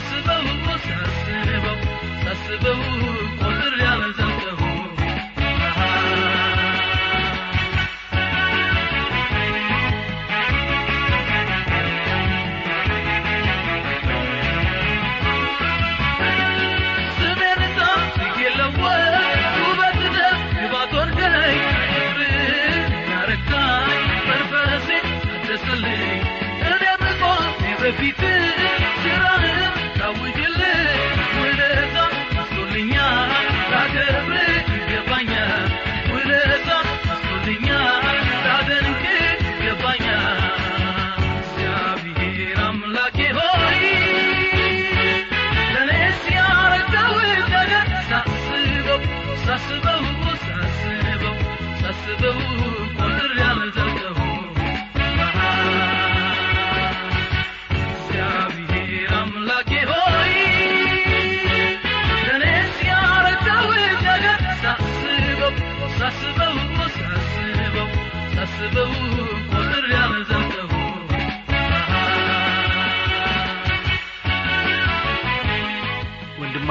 ሳስበው 0.00 0.46
ሳስበው 0.86 1.78
ሳስበው 2.24 2.80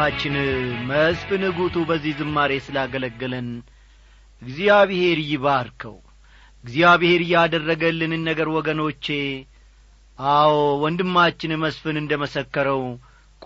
ወንድማችን 0.09 0.35
መስፍን 0.89 1.43
ጉቱ 1.57 1.75
በዚህ 1.89 2.13
ዝማሬ 2.19 2.51
ስላገለገለን 2.65 3.49
እግዚአብሔር 4.41 5.17
ይባርከው። 5.25 5.93
እግዚአብሔር 6.63 7.21
ያደረገልንን 7.31 8.23
ነገር 8.29 8.47
ወገኖቼ 8.55 9.05
አዎ 10.19 10.53
ወንድማችን 10.83 11.53
መስፍን 11.63 11.99
እንደ 12.01 12.15
መሰከረው 12.23 12.81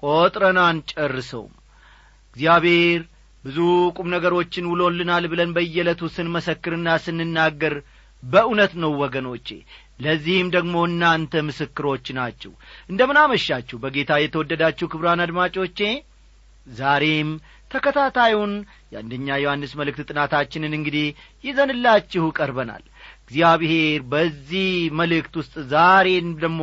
ቆጥረን 0.02 0.60
አንጨርሰውም 0.64 1.52
እግዚአብሔር 2.36 3.02
ብዙ 3.44 3.58
ቁም 3.98 4.08
ነገሮችን 4.16 4.70
ውሎልናል 4.72 5.28
ብለን 5.34 5.52
በየዕለቱ 5.58 6.12
ስንመሰክርና 6.16 6.96
ስንናገር 7.06 7.76
በእውነት 8.24 8.74
ነው 8.84 8.94
ወገኖቼ። 9.04 9.50
ለዚህም 10.00 10.50
ደግሞ 10.56 10.86
እናንተ 10.90 11.44
ምስክሮች 11.48 12.08
ናችሁ። 12.20 12.54
እንደምን 12.90 13.22
አመሻችሁ። 13.24 13.80
በጌታ 13.84 14.22
የተወደዳችሁ 14.22 14.88
ክብራን 14.94 15.26
አድማጮቼ 15.26 15.80
ዛሬም 16.68 17.30
ተከታታዩን 17.72 18.52
የአንደኛ 18.92 19.28
ዮሐንስ 19.44 19.72
መልእክት 19.80 20.00
ጥናታችንን 20.10 20.74
እንግዲህ 20.78 21.06
ይዘንላችሁ 21.44 22.26
ቀርበናል። 22.38 22.84
እግዚአብሔር 23.24 24.02
በዚህ 24.12 24.70
መልእክት 25.00 25.34
ውስጥ 25.42 25.56
ዛሬን 25.72 26.28
ደግሞ 26.42 26.62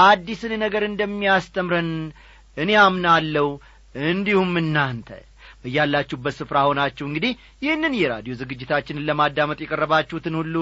አዲስን 0.00 0.54
ነገር 0.64 0.84
እንደሚያስተምረን 0.88 1.90
እኔ 2.56 2.70
አምናለሁ 2.84 3.48
እንዲሁም 4.08 4.52
እናንተ 4.60 5.08
በያላችሁበት 5.62 6.34
ስፍራ 6.38 6.58
ሆናችሁ 6.68 7.04
እንግዲህ 7.08 7.32
ይህንን 7.64 7.94
የራዲዮ 7.98 8.34
ዝግጅታችንን 8.40 9.06
ለማዳመጥ 9.08 9.58
የቀረባችሁትን 9.62 10.36
ሁሉ 10.40 10.56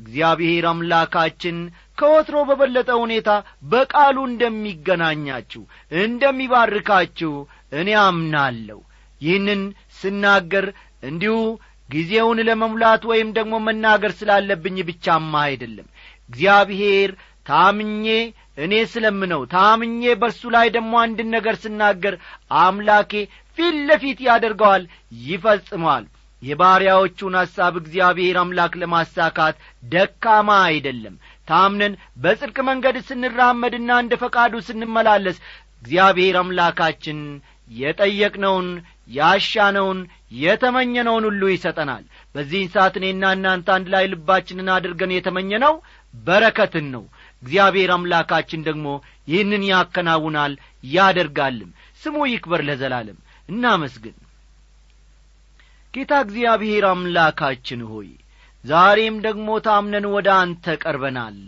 እግዚአብሔር 0.00 0.64
አምላካችን 0.68 1.56
ከወትሮ 1.98 2.36
በበለጠ 2.48 2.90
ሁኔታ 3.02 3.30
በቃሉ 3.72 4.16
እንደሚገናኛችሁ 4.28 5.62
እንደሚባርካችሁ 6.02 7.32
እኔ 7.72 7.90
አምናለሁ። 8.02 8.78
ይህንን 9.20 9.62
ስናገር 10.00 10.66
እንዲሁ 11.02 11.34
ጊዜውን 11.88 12.38
ለመሙላት 12.48 13.02
ወይም 13.10 13.28
ደግሞ 13.38 13.54
መናገር 13.66 14.12
ስላለብኝ 14.18 14.76
ብቻማ 14.88 15.32
አይደለም። 15.46 15.88
እግዚአብሔር 16.28 17.10
ታምኜ 17.46 18.06
እኔ 18.64 18.74
ስለምነው 18.92 19.42
ታምኜ 19.52 20.02
በእርሱ 20.20 20.42
ላይ 20.54 20.66
ደግሞ 20.76 20.92
አንድን 21.02 21.28
ነገር 21.36 21.54
ስናገር 21.62 22.14
አምላኬ 22.60 23.12
ፊት 23.58 23.76
ለፊት 23.88 24.18
ያደርገዋል 24.26 24.82
ይፈጽመዋል። 25.24 26.04
የባሪያዎቹን 26.42 27.34
ሐሳብ 27.40 27.74
እግዚአብሔር 27.80 28.36
አምላክ 28.42 28.74
ለማሳካት 28.82 29.56
ደካማ 29.92 30.50
አይደለም። 30.68 31.16
ታምነን 31.48 31.94
በጽድቅ 32.22 32.58
መንገድ 32.68 32.96
ስንራመድና 33.08 33.90
እንደ 34.02 34.14
ፈቃዱ 34.22 34.54
ስንመላለስ 34.68 35.38
እግዚአብሔር 35.82 36.36
አምላካችን 36.40 37.18
የጠየቅነውን 37.70 38.68
ያሻነውን 39.10 39.98
የተመኘነውን 40.40 41.24
ሁሉ 41.28 41.42
ይሰጠናል። 41.52 42.04
በዚህን 42.34 42.68
ሰዓት 42.74 42.94
እኔና 43.00 43.32
እናንተ 43.36 43.68
አንድ 43.76 43.88
ላይ 43.94 44.04
ልባችንን 44.12 44.68
አድርገን 44.74 45.12
የተመኘነው 45.14 45.74
በረከትን 46.14 46.86
ነው። 46.94 47.04
እግዚአብሔር 47.42 47.90
አምላካችን 47.96 48.64
ደግሞ 48.68 48.86
ይህንን 49.28 49.62
ያከናውናል 49.70 50.54
ያደርጋልም። 50.94 51.70
ስሙ 52.02 52.16
ይክበር 52.30 52.62
ለዘላለም። 52.68 53.18
እናመስግን። 53.48 54.16
ጌታ 55.94 56.12
እግዚአብሔር 56.24 56.84
አምላካችን 56.90 57.80
ሆይ 57.90 58.08
ዛሬም 58.64 59.16
ደግሞ 59.24 59.48
ታምነን 59.66 60.06
ወደ 60.14 60.28
አንተ 60.40 60.74
ቀርበናል። 60.82 61.38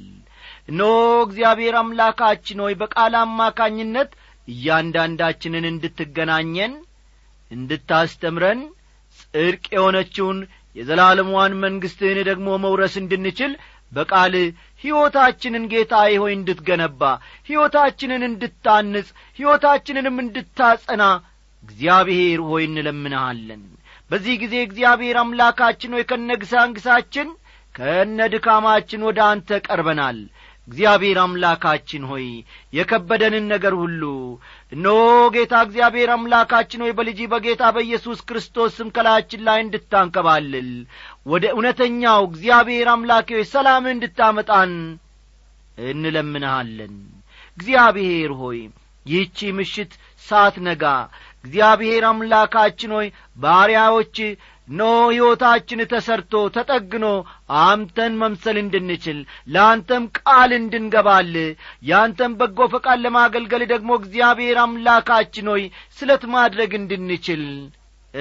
እነሆ 0.69 0.91
እግዚአብሔር 1.27 1.75
አምላካችን 1.81 2.61
ሆይ 2.65 2.75
በቃል 2.81 3.15
አማካኝነት 3.21 4.11
እያንዳንዳችንን 4.49 5.65
እንድትገናኘን 5.71 6.73
እንድታስተምረን 7.51 8.61
ጽድቅ 9.19 9.65
የሆነችውን 9.75 10.39
የዘላለሟን 10.77 11.53
መንግሥትህን 11.65 12.19
ደግሞ 12.29 12.49
መውረስ 12.63 12.95
እንድንችል 13.01 13.53
በቃል 13.93 14.35
ሕይወታችንን 14.85 15.65
ጌታዬ 15.73 16.13
ሆይ 16.23 16.33
እንድትገነባ 16.37 17.03
ሕይወታችንን 17.49 18.23
እንድታንጽ 18.29 19.09
ሕይወታችንንም 19.39 20.17
እንድታጸና 20.25 21.05
እግዚአብሔር 21.65 22.41
ሆይ 22.49 22.65
እንለምንሃለን። 22.69 23.63
በዚህ 24.11 24.35
ጊዜ 24.43 24.55
እግዚአብሔር 24.67 25.17
አምላካችን 25.21 25.95
ሆይ 25.97 26.05
ከነግሳንግሳችን 26.11 27.29
ከነ 27.75 28.21
ድካማችን 28.33 29.07
ወደ 29.09 29.21
አንተ 29.29 29.61
ቀርበናል 29.67 30.19
እግዚአብሔር 30.69 31.19
አምላካችን 31.23 32.03
ሆይ 32.11 32.27
የከበደንን 32.73 33.47
ነገር 33.53 33.75
ሁሉ 33.81 34.03
እነሆ 34.73 34.99
ጌታ 35.35 35.55
እግዚአብሔር 35.67 36.11
አምላካችን 36.15 36.85
ሆይ 36.85 36.93
በልጅ 36.99 37.21
በጌታ 37.33 37.63
በኢየሱስ 37.77 38.21
ክርስቶስ 38.29 38.77
ስም 38.79 38.91
ከላያችን 38.97 39.43
ላይ 39.49 39.59
እንድታንከባልል 39.65 40.71
ወደ 41.27 41.45
እውነተኛው 41.55 42.23
እግዚአብሔር 42.29 42.89
አምላኬ 42.95 43.29
ሆይ 43.39 43.47
ሰላም 43.53 43.87
እንድታመጣን 43.93 44.73
እንለምንሃለን። 45.89 46.95
እግዚአብሔር 47.59 48.33
ሆይ 48.41 48.61
ይህቺ 49.07 49.39
ምሽት 49.57 49.93
ሳትነጋ 50.25 50.85
እግዚአብሔር 51.45 52.03
አምላካችን 52.09 52.93
ሆይ 52.97 53.09
ባሪያዎች 53.37 54.17
ኖ 54.69 54.83
ሕይወታችን 55.09 55.81
ተሰርቶ 55.91 56.35
ተጠግኖ 56.55 57.07
አንተን 57.63 58.13
መምሰል 58.21 58.57
እንድንችል 58.61 59.19
ለአንተም 59.55 60.05
ቃል 60.21 60.51
እንድንገባል 60.59 61.33
የአንተም 61.89 62.37
በጎ 62.41 62.69
ፈቃድ 62.75 63.01
ለማገልገል 63.05 63.65
ደግሞ 63.73 63.91
እግዚአብሔር 64.01 64.59
አምላካችን 64.65 65.51
ሆይ 65.53 65.65
ስለት 65.99 66.25
ማድረግ 66.35 66.73
እንድንችል 66.81 67.45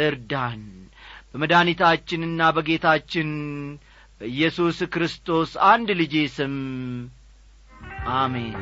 እርዳን። 0.02 0.62
በመድኃኒታችንና 1.32 2.50
በጌታችን 2.56 3.30
በኢየሱስ 4.22 4.80
ክርስቶስ 4.94 5.52
አንድ 5.70 5.90
ልጄ 6.02 6.16
ስም 6.36 6.56
አሜን 8.18 8.58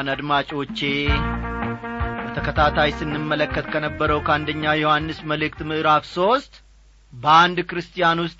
ክቡራን 0.00 0.12
አድማጮቼ። 0.12 0.78
በተከታታይ 2.18 2.90
ስንመለከት 2.98 3.66
ከነበረው 3.72 4.20
ከአንደኛ 4.26 4.64
ዮሐንስ 4.76 5.18
መልእክት 5.30 5.60
ምዕራፍ 5.70 6.04
ሦስት 6.12 6.52
በአንድ 7.12 7.58
ክርስቲያን 7.70 8.22
ውስጥ 8.24 8.38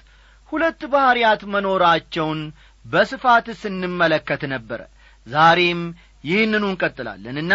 ሁለት 0.53 0.81
ባሕርያት 0.93 1.43
መኖራቸውን 1.55 2.41
በስፋት 2.85 3.47
ስንመለከት 3.63 4.43
ነበረ። 4.55 4.81
ዛሬም 5.27 5.83
ይህንኑ 6.25 6.65
እንቀጥላለንና 6.71 7.53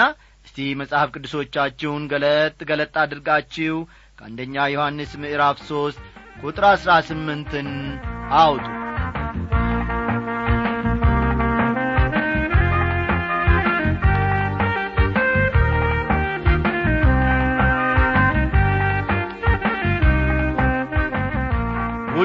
እስቲ 0.47 0.69
መጽሐፍ 0.81 1.09
ቅዱሶቻችሁን 1.15 2.05
ገለጥ 2.11 2.57
ገለጥ 2.69 2.95
አድርጋችሁ 3.05 3.75
ከአንደኛ 4.19 4.67
ዮሐንስ 4.75 5.13
ምዕራፍ 5.23 5.59
ሦስት 5.71 6.01
ቁጥር 6.43 6.65
አሥራ 6.73 6.93
ስምንትን 7.09 7.69
አውጡ 8.39 8.65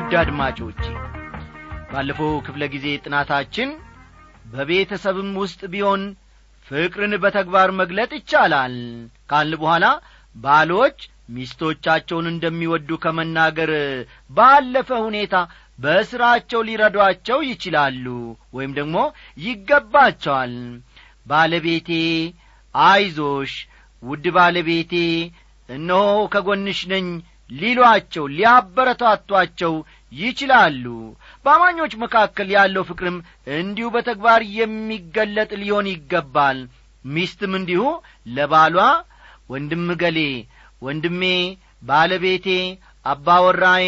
ውድ 0.00 0.12
አድማጮቼ 0.18 0.82
ባለፈው 1.90 2.30
ክፍለ 2.46 2.62
ጊዜ 2.74 2.86
ጥናታችን 3.02 3.70
በቤተሰብም 4.44 5.28
ውስጥ 5.40 5.60
ቢሆን 5.72 6.02
ፍቅርን 6.66 7.12
በተግባር 7.22 7.70
መግለጥ 7.80 8.10
ይቻላል 8.18 8.74
ካልን 9.30 9.58
በኋላ 9.62 9.86
ባሎች 10.36 10.98
ሚስቶቻቸውን 11.34 12.26
እንደሚወዱ 12.32 12.98
ከመናገር 13.04 13.72
ባለፈ 14.30 14.90
ሁኔታ 15.06 15.34
በሥራቸው 15.78 16.62
ሊረዷቸው 16.68 17.40
ይችላሉ 17.50 18.06
ወይም 18.56 18.72
ደግሞ 18.78 18.96
ይገባቸዋል። 19.44 20.54
ባለቤቴ 21.26 21.90
አይዞሽ! 22.74 23.52
ውድ 24.02 24.26
ባለቤቴ 24.36 24.94
እነሆ 25.68 26.02
ከጐንሽ 26.32 26.80
ነኝ 26.92 27.06
ሊሏቸው 27.50 28.24
ሊያበረታቷቸው 28.34 29.74
ይችላሉ። 30.12 30.84
በአማኞች 31.44 31.92
መካከል 32.02 32.48
ያለው 32.56 32.84
ፍቅርም 32.88 33.16
እንዲሁ 33.56 33.88
በተግባር 33.94 34.42
የሚገለጥ 34.58 35.50
ሊሆን 35.62 35.88
ይገባል። 35.92 36.60
ሚስትም 37.04 37.52
እንዲሁ 37.58 37.82
ለባሏ 38.34 38.78
ወንድም 39.50 39.86
ገሌ 40.02 40.18
ወንድሜ 40.82 41.22
ባለቤቴ 41.82 42.48
አባወራዬ 43.06 43.86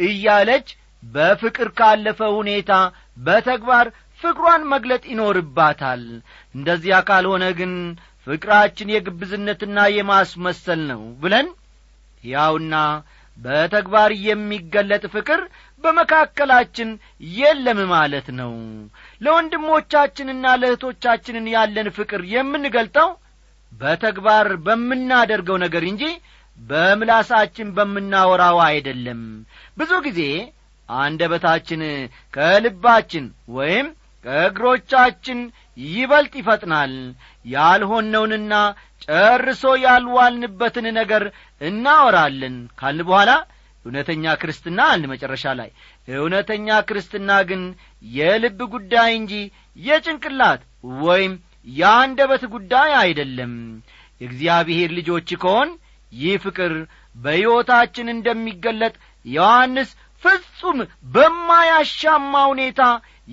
እያለች 0.00 0.68
በፍቅር 1.02 1.68
ካለፈ 1.78 2.20
ሁኔታ 2.38 2.72
በተግባር 3.18 3.86
ፍቅሯን 4.22 4.62
መግለጥ 4.72 5.02
ይኖርባታል። 5.10 6.02
እንደዚያ 6.54 6.96
ካልሆነ 7.08 7.44
ግን 7.58 7.72
ፍቅራችን 8.26 8.92
የግብዝነትና 8.94 9.78
የማስመሰል 9.96 10.80
ነው 10.90 11.02
ብለን 11.22 11.46
ሕያውና 12.24 12.74
በተግባር 13.38 14.10
የሚገለጥ 14.26 15.04
ፍቅር 15.12 15.40
በመካከላችን 15.84 16.88
የለም 17.36 17.80
ማለት 17.92 18.28
ነው። 18.38 18.52
ለወንድሞቻችንና 19.20 20.46
ለእህቶቻችንን 20.60 21.46
ያለን 21.54 21.88
ፍቅር 21.98 22.22
የምንገልጠው 22.32 23.10
በተግባር 23.72 24.48
በምናደርገው 24.66 25.56
ነገር 25.64 25.84
እንጂ 25.90 26.04
በምላሳችን 26.58 27.68
በምናወራው 27.76 28.58
አይደለም። 28.66 29.20
ብዙ 29.76 29.92
ጊዜ 30.06 30.22
አንደበታችን 30.88 31.82
ከልባችን 32.34 33.24
ወይም 33.56 33.88
ከእግሮቻችን 34.24 35.40
ይበልጥ 35.86 36.32
ይፈጥናል። 36.40 36.92
ያልሆነውንና 37.44 38.52
ጨርሶ 39.04 39.62
ያልዋልንበትን 39.84 40.86
ነገር 40.98 41.24
እናወራለን። 41.60 42.56
ካልን 42.78 43.06
በኋላ 43.08 43.30
እውነተኛ 43.84 44.24
ክርስትና 44.40 44.78
አልን 44.92 45.10
መጨረሻ 45.12 45.44
ላይ። 45.58 45.70
እውነተኛ 46.14 46.68
ክርስትና 46.88 47.30
ግን 47.50 47.62
የልብ 48.12 48.58
ጉዳይ 48.74 49.10
እንጂ 49.18 49.34
የጭንቅላት 49.80 50.62
ወይም 51.02 51.34
የአንደበት 51.72 52.42
ጉዳይ 52.54 52.90
አይደለም። 53.02 53.54
የእግዚአብሔር 54.20 54.90
ልጆች 54.98 55.28
ከሆን 55.42 55.70
ይህ 56.12 56.36
ፍቅር 56.44 56.72
በሕይወታችን 57.16 58.06
እንደሚገለጥ 58.14 58.94
ዮሐንስ 59.26 59.90
ፍጹም 60.22 60.78
በማያሻማ 61.14 62.32
ሁኔታ 62.50 62.82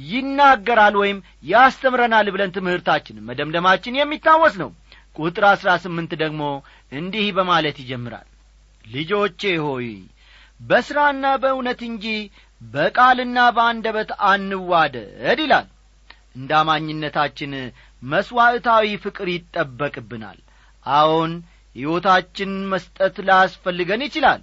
ይናገራል 0.05 0.95
ወይም 1.01 1.19
ያስተምረናል 1.49 2.27
ብለን 2.33 2.53
ትምህርታችን 2.55 3.23
መደምደማችን 3.27 3.99
የሚታወስ 3.99 4.55
ነው። 4.63 4.71
ቁጥር 5.17 5.43
አሥራ 5.51 5.69
ስምንት 5.83 6.11
ደግሞ 6.21 6.41
እንዲህ 6.91 7.27
በማለት 7.37 7.77
ይጀምራል። 7.83 8.27
ልጆቼ 8.85 9.41
ሆይ 9.65 9.87
በሥራና 10.59 11.25
በእውነት 11.43 11.79
እንጂ 11.87 12.05
በቃልና 12.61 13.37
በአንደበት 13.55 14.09
አንዋደድ 14.29 15.39
ይላል። 15.43 15.67
እንደ 16.35 16.51
አማኝነታችን 16.59 17.51
መሥዋዕታዊ 18.03 18.87
ፍቅር 19.03 19.27
ይጠበቅብናል። 19.33 20.39
አዎን 20.85 21.33
ሕይወታችን 21.75 22.51
መስጠት 22.71 23.15
ላያስፈልገን 23.27 24.03
ይችላል። 24.07 24.41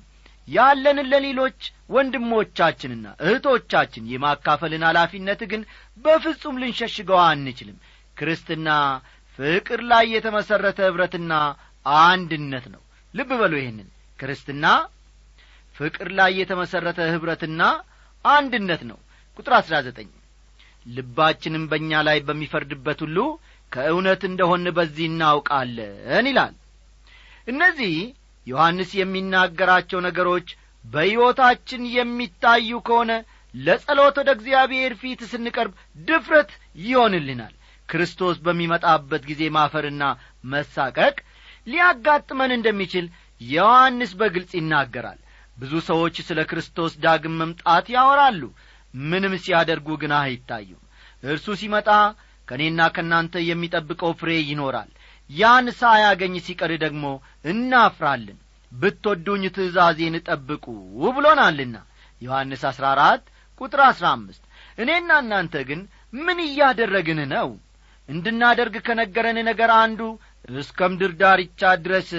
ያለንን 0.48 1.08
ለሌሎች 1.12 1.60
ወንድሞቻችንና 1.92 3.06
እህቶቻችን 3.24 4.04
የማካፈልን 4.12 4.84
ኃላፊነት 4.88 5.40
ግን 5.50 5.62
በፍጹም 6.04 6.60
ልንሸሽገው 6.62 7.18
አንችልም። 7.24 7.78
ክርስትና 8.16 8.68
ፍቅር 9.38 9.80
ላይ 9.90 10.04
የተመሠረተ 10.14 10.80
ኅብረትና 10.88 11.32
አንድነት 12.04 12.66
ነው። 12.74 12.82
ልብ 13.14 13.30
በሉ 13.40 13.54
ይህንን። 13.60 13.88
ክርስትና 14.18 14.66
ፍቅር 15.76 16.08
ላይ 16.18 16.32
የተመሠረተ 16.40 17.00
ኅብረትና 17.12 17.62
አንድነት 18.24 18.82
ነው። 18.90 18.98
ቁጥር 19.38 19.52
አሥራ 19.58 19.76
ዘጠኝ 19.86 20.08
ልባችንም 20.86 21.64
በእኛ 21.70 22.00
ላይ 22.08 22.18
በሚፈርድበት 22.26 23.00
ሁሉ 23.04 23.18
ከእውነት 23.72 24.22
እንደሆን 24.28 24.64
በዚህ 24.76 25.06
እናውቃለን 25.10 26.26
ይላል። 26.30 26.54
እነዚህ 27.46 27.94
ዮሐንስ 28.46 28.90
የሚናገራቸው 28.98 29.98
ነገሮች 30.06 30.48
በሕይወታችን 30.84 31.82
የሚታዩ 31.96 32.70
ከሆነ 32.86 33.12
ለጸሎት 33.54 34.16
ወደ 34.20 34.30
እግዚአብሔር 34.36 34.92
ፊት 35.00 35.20
ስንቀርብ 35.32 35.72
ድፍረት 36.06 36.50
ይሆንልናል። 36.84 37.54
ክርስቶስ 37.88 38.36
በሚመጣበት 38.44 39.22
ጊዜ 39.30 39.42
ማፈርና 39.56 40.02
መሳቀቅ 40.52 41.16
ሊያጋጥመን 41.66 42.52
እንደሚችል 42.56 43.06
ዮሐንስ 43.40 44.12
በግልጽ 44.20 44.52
ይናገራል። 44.58 45.18
ብዙ 45.56 45.72
ሰዎች 45.88 46.16
ስለ 46.28 46.40
ክርስቶስ 46.50 46.92
ዳግም 47.04 47.34
መምጣት 47.40 47.86
ያወራሉ 47.94 48.42
ምንም 48.94 49.34
ሲያደርጉ 49.44 49.88
ግን 50.02 50.12
አይታዩም። 50.18 50.80
እርሱ 51.22 51.46
ሲመጣ 51.60 51.88
ከእኔና 52.48 52.80
ከእናንተ 52.94 53.34
የሚጠብቀው 53.48 54.12
ፍሬ 54.20 54.30
ይኖራል። 54.48 54.90
ያን 55.30 55.66
ሳያገኝ 55.80 56.34
ሲቀር 56.46 56.72
ደግሞ 56.84 57.04
እናፍራለን 57.52 58.38
ብትወዱኝ 58.72 59.44
ትእዛዜን 59.56 60.16
ጠብቁ 60.26 60.64
ብሎናልና። 61.14 61.76
ዮሐንስ 62.22 62.62
አሥራ 62.70 62.84
አራት 62.94 63.22
ቁጥር 63.60 63.80
አሥራ 63.88 64.06
አምስት 64.16 64.42
እኔና 64.78 65.10
እናንተ 65.22 65.54
ግን 65.68 65.80
ምን 66.18 66.38
እያደረግን 66.46 67.20
ነው? 67.32 67.48
እንድናደርግ 68.08 68.74
ከነገረን 68.86 69.38
ነገር 69.48 69.70
አንዱ 69.78 70.00
እስከ 70.58 70.88
ምድር 70.92 71.12
ዳርቻ 71.20 71.60
ድረስ 71.84 72.10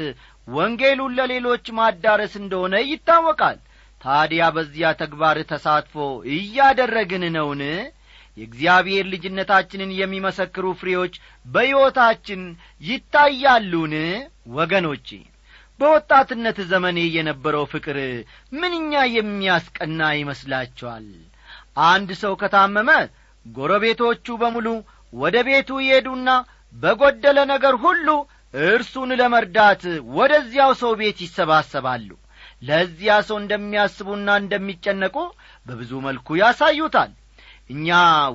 ወንጌሉን 0.48 1.16
ለሌሎች 1.18 1.66
ማዳረስ 1.78 2.34
እንደሆነ 2.42 2.76
ይታወቃል። 2.86 3.58
ታዲያ 4.02 4.44
በዚያ 4.56 4.88
ተግባር 5.02 5.38
ተሳትፎ 5.52 5.96
እያደረግን 6.34 7.24
ነውን? 7.36 7.62
የእግዚአብሔር 8.38 9.06
ልጅነታችንን 9.14 9.92
የሚመሰክሩ 9.98 10.66
ፍሬዎች 10.80 11.14
በሕይወታችን 11.46 12.42
ይታያሉን? 12.84 13.94
ወገኖቼ 14.54 15.08
በወጣትነት 15.80 16.58
ዘመኔ 16.72 17.00
የነበረው 17.16 17.64
ፍቅር 17.74 17.98
ምንኛ 18.54 18.94
የሚያስቀና 19.16 20.02
ይመስላችኋል? 20.20 21.08
አንድ 21.88 22.10
ሰው 22.22 22.34
ከታመመ 22.42 22.90
ጎረቤቶቹ 23.46 24.26
በሙሉ 24.42 24.68
ወደ 25.14 25.38
ቤቱ 25.48 25.70
ይሄዱና 25.86 26.30
በጐደለ 26.74 27.40
ነገር 27.54 27.76
ሁሉ 27.84 28.08
እርሱን 28.54 29.12
ለመርዳት 29.20 29.84
ወደዚያው 30.18 30.72
ሰው 30.82 30.92
ቤት 31.02 31.20
ይሰባሰባሉ። 31.26 32.10
ለዚያ 32.62 33.14
ሰው 33.28 33.38
እንደሚያስቡና 33.42 34.30
እንደሚጨነቁ 34.42 35.16
በብዙ 35.66 35.92
መልኩ 36.06 36.38
ያሳዩታል። 36.42 37.12
እኛ 37.70 37.90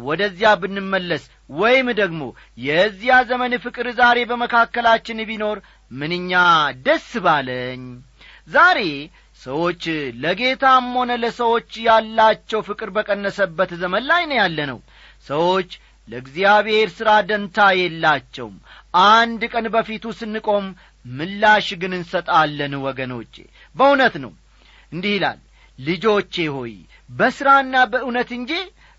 ወደዚያ 0.08 0.50
ብንመለስ 0.60 1.24
ወይም 1.52 1.88
ደግሞ 2.00 2.20
የዚያ 2.66 3.14
ዘመን 3.30 3.52
ፍቅር 3.64 3.86
ዛሬ 3.98 4.18
በመካከላችን 4.30 5.18
ቢኖር 5.30 5.58
ምንኛ 5.90 6.32
ደስ 6.84 7.08
ባለኝ! 7.24 7.82
ዛሬ 8.48 8.78
ሰዎች 9.42 9.82
ለጌታም 10.22 10.86
ሆነ 10.96 11.10
ለሰዎች 11.22 11.70
ያላቸው 11.86 12.60
ፍቅር 12.68 12.88
በቀነሰበት 12.96 13.70
ዘመን 13.80 14.04
ላይ 14.10 14.22
ነው 14.30 14.36
ያለ 14.40 14.58
ነው 14.70 14.78
ሰዎች 15.28 15.70
ለእግዚአብሔር 16.08 16.88
ሥራ 16.96 17.10
ደንታ 17.28 17.58
የላቸውም። 17.78 18.56
አንድ 19.08 19.42
ቀን 19.52 19.66
በፊቱ 19.74 20.04
ስንቆም 20.18 20.66
ምላሽ 21.10 21.66
ግን 21.80 21.92
እንሰጣለን 21.98 22.74
ወገኖቼ። 22.86 23.34
በእውነት 23.74 24.14
ነው። 24.24 24.32
እንዲህ 24.92 25.12
ይላል 25.16 25.38
ልጆቼ 25.78 26.34
ሆይ 26.54 26.74
በሥራና 27.10 27.74
በእውነት 27.92 28.30
እንጂ 28.38 28.52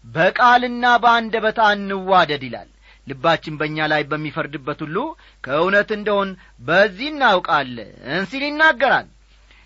በቃልና 0.06 0.86
በአንደበት 1.04 1.58
አንዋደድ 1.70 2.44
ይላል 2.48 2.70
ልባችን 3.10 3.58
በእኛ 3.60 3.88
ላይ 3.92 4.02
በሚፈርድበት 4.10 4.80
ሁሉ 4.86 4.98
ከእውነት 5.44 5.90
እንደሆን 5.98 6.30
በዚህ 6.62 7.08
እናውቃለን 7.14 7.92
ሲል 8.30 8.44
ይናገራል። 8.48 9.08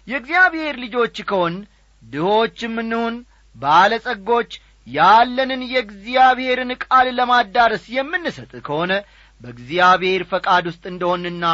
የእግዚአብሔር 0.07 0.75
ልጆች 0.83 1.17
ከሆን 1.29 1.55
ድሆችም 2.03 2.75
እንሁን 2.81 3.15
ባለጸጎች 3.55 4.51
ያለንን 4.87 5.61
የእግዚአብሔርን 5.73 6.71
ቃል 6.83 7.07
ለማዳረስ 7.17 7.83
የምንሰጥ 7.95 8.51
ከሆነ 8.65 8.93
በእግዚአብሔር 9.41 10.21
ፈቃድ 10.31 10.65
ውስጥ 10.69 10.83
እንደሆንና 10.91 11.45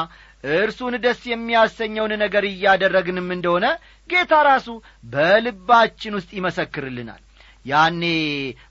እርሱን 0.56 0.94
ደስ 1.04 1.22
የሚያሰኘውን 1.30 2.14
ነገር 2.22 2.44
እያደረግንም 2.50 3.28
እንደሆነ 3.36 3.66
ጌታ 4.10 4.34
ራሱ 4.48 4.68
በልባችን 5.14 6.16
ውስጥ 6.18 6.30
ይመሰክርልናል። 6.38 7.22
ያኔ 7.66 8.04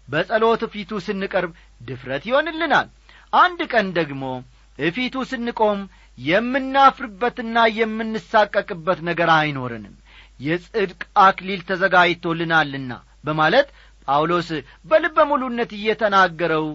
በጸሎት 0.08 0.62
ፊቱ 0.72 1.00
ስንቀርብ 1.06 1.50
ድፍረት 1.80 2.24
ይሆንልናል 2.28 2.86
አንድ 3.32 3.60
ቀን 3.72 3.86
ደግሞ 3.98 4.24
እፊቱ 4.78 5.14
ስንቆም 5.30 5.80
የምናፍርበትና 6.18 7.56
የምንሳቀቅበት 7.78 9.00
ነገር 9.08 9.30
አይኖርንም። 9.36 9.94
የጽድቅ 10.40 11.00
አክሊል 11.24 11.60
ተዘጋጅቶልናልና 11.68 12.92
በማለት 13.24 13.68
ጳውሎስ 14.08 14.48
በልበ 14.90 15.24
ሙሉነት 15.30 15.70
እየተናገረው 15.78 16.66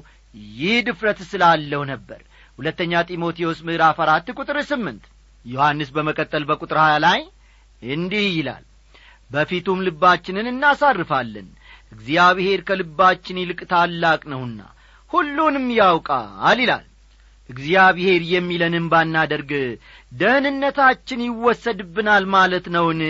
ይህ 0.55 0.77
ድፍረት 0.87 1.19
ስላለው 1.29 1.81
ነበር። 1.91 2.21
ሁለተኛ 2.59 3.01
ጢሞቴዎስ 3.09 3.59
ምዕራፍ 3.67 3.97
አራት 4.05 4.27
ቁጥር 4.37 4.57
ስምንት 4.69 5.03
ዮሐንስ 5.45 5.89
በመቀጠል 5.95 6.43
በቁጥር 6.49 6.77
ሀያ 6.83 6.97
ላይ 7.05 7.21
እንዲህ 7.87 8.27
ይላል 8.35 8.63
በፊቱም 9.31 9.79
ልባችንን 9.87 10.47
እናሳርፋለን። 10.51 11.47
እግዚአብሔር 11.91 12.59
ከልባችን 12.67 13.39
ይልቅ 13.41 13.59
ታላቅ 13.71 14.21
ነውና 14.31 14.59
ሁሉንም 15.13 15.67
ያውቃል 15.77 16.59
ይላል። 16.63 16.85
እግዚአብሔር 17.49 18.21
የሚለንን 18.33 18.85
ባናደርግ 18.91 19.51
ደህንነታችን 20.11 21.19
ይወሰድብናል 21.27 22.23
ማለት 22.35 22.65
ነውን? 22.75 23.01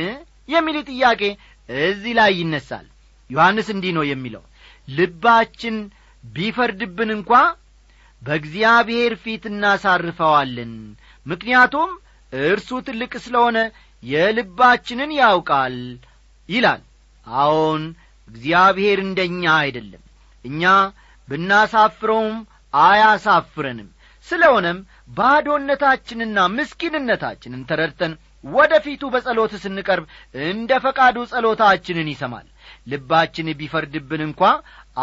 የሚል 0.50 0.78
ጥያቄ 0.90 1.22
እዚህ 1.70 2.14
ላይ 2.20 2.32
ይነሳል። 2.40 2.88
ዮሐንስ 3.30 3.68
እንዲህ 3.74 3.92
ነው 3.98 4.06
የሚለው 4.08 4.44
ልባችን 4.88 5.76
ቢፈርድብን 6.24 7.12
እንኳ 7.16 7.32
በእግዚአብሔር 8.22 9.14
ፊት 9.24 9.44
እናሳርፈዋለን። 9.52 10.74
ምክንያቱም 11.26 11.90
እርሱ 12.34 12.70
ትልቅ 12.88 13.14
ስለሆነ 13.26 13.58
የልባችንን 14.04 15.12
ያውቃል 15.20 15.76
ይላል። 16.50 16.82
አዎን 17.28 17.84
እግዚአብሔር 18.28 19.00
እንደኛ 19.06 19.44
አይደለም። 19.62 20.04
እኛ 20.46 20.64
ብናሳፍረውም 21.28 22.38
አያሳፍረንም። 22.74 23.90
ስለሆነም 24.28 24.78
ባዶነታችንና 25.18 26.38
ምስኪንነታችንን 26.56 27.64
ተረድተን 27.70 28.14
ወደ 28.48 28.74
ፊቱ 28.86 29.04
በጸሎት 29.14 29.54
ስንቀርብ 29.64 30.06
እንደ 30.48 30.72
ፈቃዱ 30.86 31.18
ጸሎታችንን 31.32 32.08
ይሰማል። 32.12 32.48
ልባችን 32.88 33.48
ቢፈርድብን 33.60 34.22
እንኳ 34.28 34.42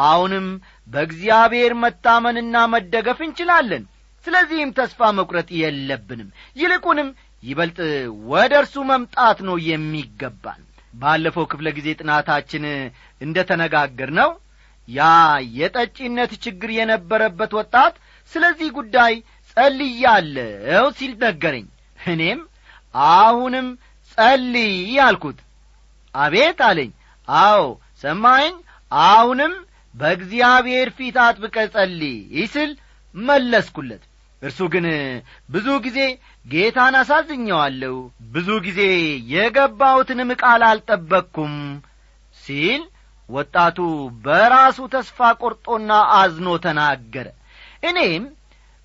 አሁንም 0.07 0.47
በእግዚአብሔር 0.89 1.73
መታመንና 1.85 2.57
መደገፍ 2.75 3.21
እንችላለን። 3.27 3.85
ስለዚህም 4.25 4.75
ተስፋ 4.79 5.11
መቁረጥ 5.19 5.49
የለብንም። 5.61 6.29
ይልቁንም 6.57 7.09
ይበልጥ 7.43 7.79
ወደ 8.31 8.53
እርሱ 8.62 8.77
መምጣት 8.91 9.39
ነው 9.49 9.57
የሚገባን። 9.69 10.62
ባለፈው 10.95 11.45
ክፍለ 11.50 11.69
ጊዜ 11.77 11.89
ጥናታችን 12.00 12.65
እንደ 13.21 13.39
ተነጋገር 13.50 14.11
ነው 14.21 14.31
ያ 14.88 15.00
የጠጪነት 15.56 16.32
ችግር 16.44 16.70
የነበረበት 16.76 17.52
ወጣት 17.58 17.94
ስለዚህ 18.32 18.68
ጉዳይ 18.76 19.14
ጸልያለሁ 19.56 20.84
ሲል 20.99 21.12
ነገረኝ። 21.22 21.66
እኔም 22.06 22.40
አሁንም 23.14 23.66
ጸልይ 24.12 24.76
አልኩት። 25.04 25.38
አቤት 26.14 26.60
አለኝ። 26.68 26.90
አዎ 27.28 27.62
ሰማኸኝ። 28.02 28.54
አሁንም 28.92 29.52
በእግዚአብሔር 29.94 30.88
ፊት 30.96 31.16
አጥብቀ 31.25 31.56
ጸልይ 31.75 32.16
ስል 32.52 32.70
መለስኩለት። 33.14 34.02
እርሱ 34.42 34.60
ግን 34.72 34.87
ብዙ 35.50 35.66
ጊዜ 35.87 35.99
ጌታን 36.46 36.94
አሳዝኘዋለሁ 37.00 37.96
ብዙ 38.34 38.49
ጊዜ 38.66 38.80
የገባሁትንም 39.34 40.30
ቃል 40.42 40.62
አልጠበቅኩም 40.68 41.54
ሲል 42.37 42.82
ወጣቱ 43.30 43.78
በራሱ 44.25 44.78
ተስፋ 44.94 45.18
ቈርጦና 45.40 45.90
አዝኖ 46.16 46.49
ተናገረ። 46.64 47.26
እኔም 47.88 48.25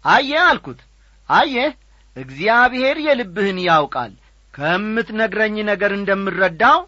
አየህ 0.06 0.42
አልኩት 0.48 0.82
አየህ 1.30 1.72
እግዚአብሔር 2.16 2.98
የልብህን 3.06 3.60
ያውቃል። 3.68 4.14
ከምትነግረኝ 4.54 5.56
ነገር 5.70 5.92
እንደምረዳው 5.96 6.80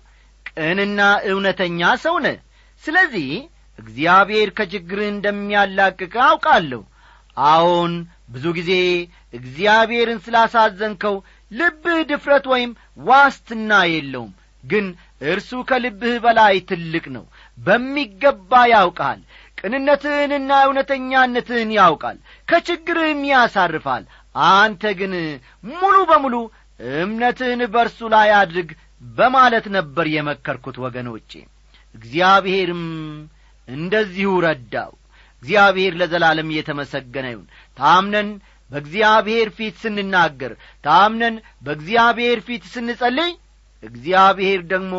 ቅንና 0.49 0.99
እውነተኛ 1.29 1.79
ሰው 2.03 2.15
ነ 2.19 2.27
ስለዚህ 2.83 3.29
እግዚአብሔር 3.79 4.49
ከችግርህ 4.57 5.09
እንደሚያላቅቅ 5.13 6.13
አውቃለሁ። 6.27 6.81
አዎን 7.37 7.93
ብዙ 8.29 8.45
ጊዜ 8.57 8.71
እግዚአብሔርን 9.33 10.19
ስላሳዘንከው 10.25 11.15
ልብህ 11.51 11.99
ድፍረት 12.09 12.45
ወይም 12.53 12.71
ዋስትና 13.07 13.71
የለውም 13.91 14.31
ግን 14.63 14.85
እርሱ 15.25 15.51
ከልብህ 15.69 16.15
በላይ 16.23 16.55
ትልቅ 16.69 17.05
ነው 17.15 17.25
በሚገባ 17.57 18.51
ያውቃል። 18.71 19.19
ቅንነትህንና 19.57 20.51
እውነተኛነትህን 20.65 21.71
ያውቃል። 21.77 22.17
ከችግርህም 22.47 23.21
ያሳርፋል። 23.31 24.03
አንተ 24.51 24.83
ግን 24.99 25.13
ሙሉ 25.73 25.95
በሙሉ 26.09 26.35
እምነትህን 26.97 27.61
በርሱ 27.73 27.99
ላይ 28.13 28.29
አድርግ 28.39 28.69
በማለት 29.15 29.65
ነበር 29.75 30.05
የመከርኩት 30.13 30.77
ወገኖቼ። 30.83 31.31
እግዚአብሔርም 31.95 32.83
እንደዚሁ 33.67 34.29
ረዳው። 34.45 34.91
እግዚአብሔር 35.43 35.93
ለዘላለም 35.99 36.51
እየተመሰገነ 36.51 37.25
ይሁን። 37.33 37.47
ታምነን 37.77 38.29
በእግዚአብሔር 38.69 39.47
ፊት 39.57 39.75
ስንናገር 39.81 40.53
ታምነን 40.83 41.35
በእግዚአብሔር 41.65 42.39
ፊት 42.47 42.63
ስንጸልይ 42.73 43.31
እግዚአብሔር 43.83 44.61
ደግሞ 44.71 44.93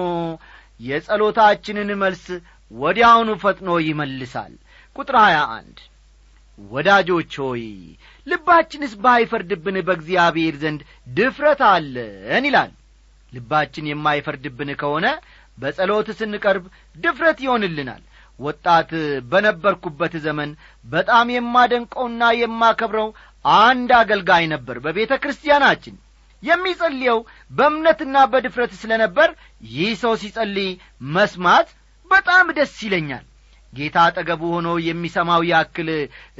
የጸሎታችንን 0.80 1.90
መልስ 2.02 2.24
ወዲያውኑ 2.70 3.30
ፈጥኖ 3.42 3.70
ይመልሳል። 3.86 4.52
ቁጥር 4.96 5.16
ሀያ 5.22 5.38
አንድ። 5.56 5.78
ወዳጆች 6.58 7.32
ሆይ 7.42 7.64
ልባችንስ 8.26 8.92
ባይፈርድብን 9.02 9.76
በእግዚአብሔር 9.86 10.54
ዘንድ 10.62 10.80
ድፍረት 11.16 11.60
አለን 11.68 12.46
ይላል። 12.48 12.72
ልባችን 13.32 13.90
የማይፈርድብን 13.90 14.70
ከሆነ 14.80 15.06
በጸሎት 15.58 16.08
ስንቀርብ 16.18 16.64
ድፍረት 16.96 17.38
ይሆንልናል። 17.44 18.02
ወጣት 18.38 18.90
በነበርኩበት 19.30 20.12
ዘመን 20.26 20.50
በጣም 20.84 21.32
የማደንቀውና 21.34 22.24
የማከብረው 22.40 23.08
አንድ 23.60 23.90
አገልጋይ 24.00 24.44
ነበር 24.52 24.76
በቤተ 24.84 25.12
ክርስቲያናችን 25.22 25.96
የሚጸልየው 26.42 27.18
በእምነትና 27.50 28.16
በድፍረት 28.32 28.72
ስለ 28.80 28.92
ነበር 29.02 29.28
ይህ 29.72 29.90
ሰው 30.02 30.14
ሲጸልይ 30.22 30.70
መስማት 31.16 31.68
በጣም 32.10 32.46
ደስ 32.58 32.76
ይለኛል። 32.84 33.24
ጌታ 33.72 33.96
አጠገቡ 34.06 34.42
ሆኖ 34.54 34.68
የሚሰማው 34.84 35.42
ያክል 35.50 35.88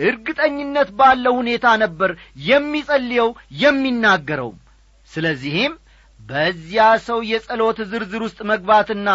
እርግጠኝነት 0.09 0.89
ባለው 0.99 1.35
ሁኔታ 1.41 1.67
ነበር 1.83 2.11
የሚጸልየው 2.49 3.29
የሚናገረውም። 3.63 4.57
ስለዚህም 5.11 5.75
በዚያ 6.21 6.87
ሰው 7.07 7.19
የጸሎት 7.31 7.79
ዝርዝር 7.91 8.23
ውስጥ 8.27 8.41
መግባትና 8.51 9.09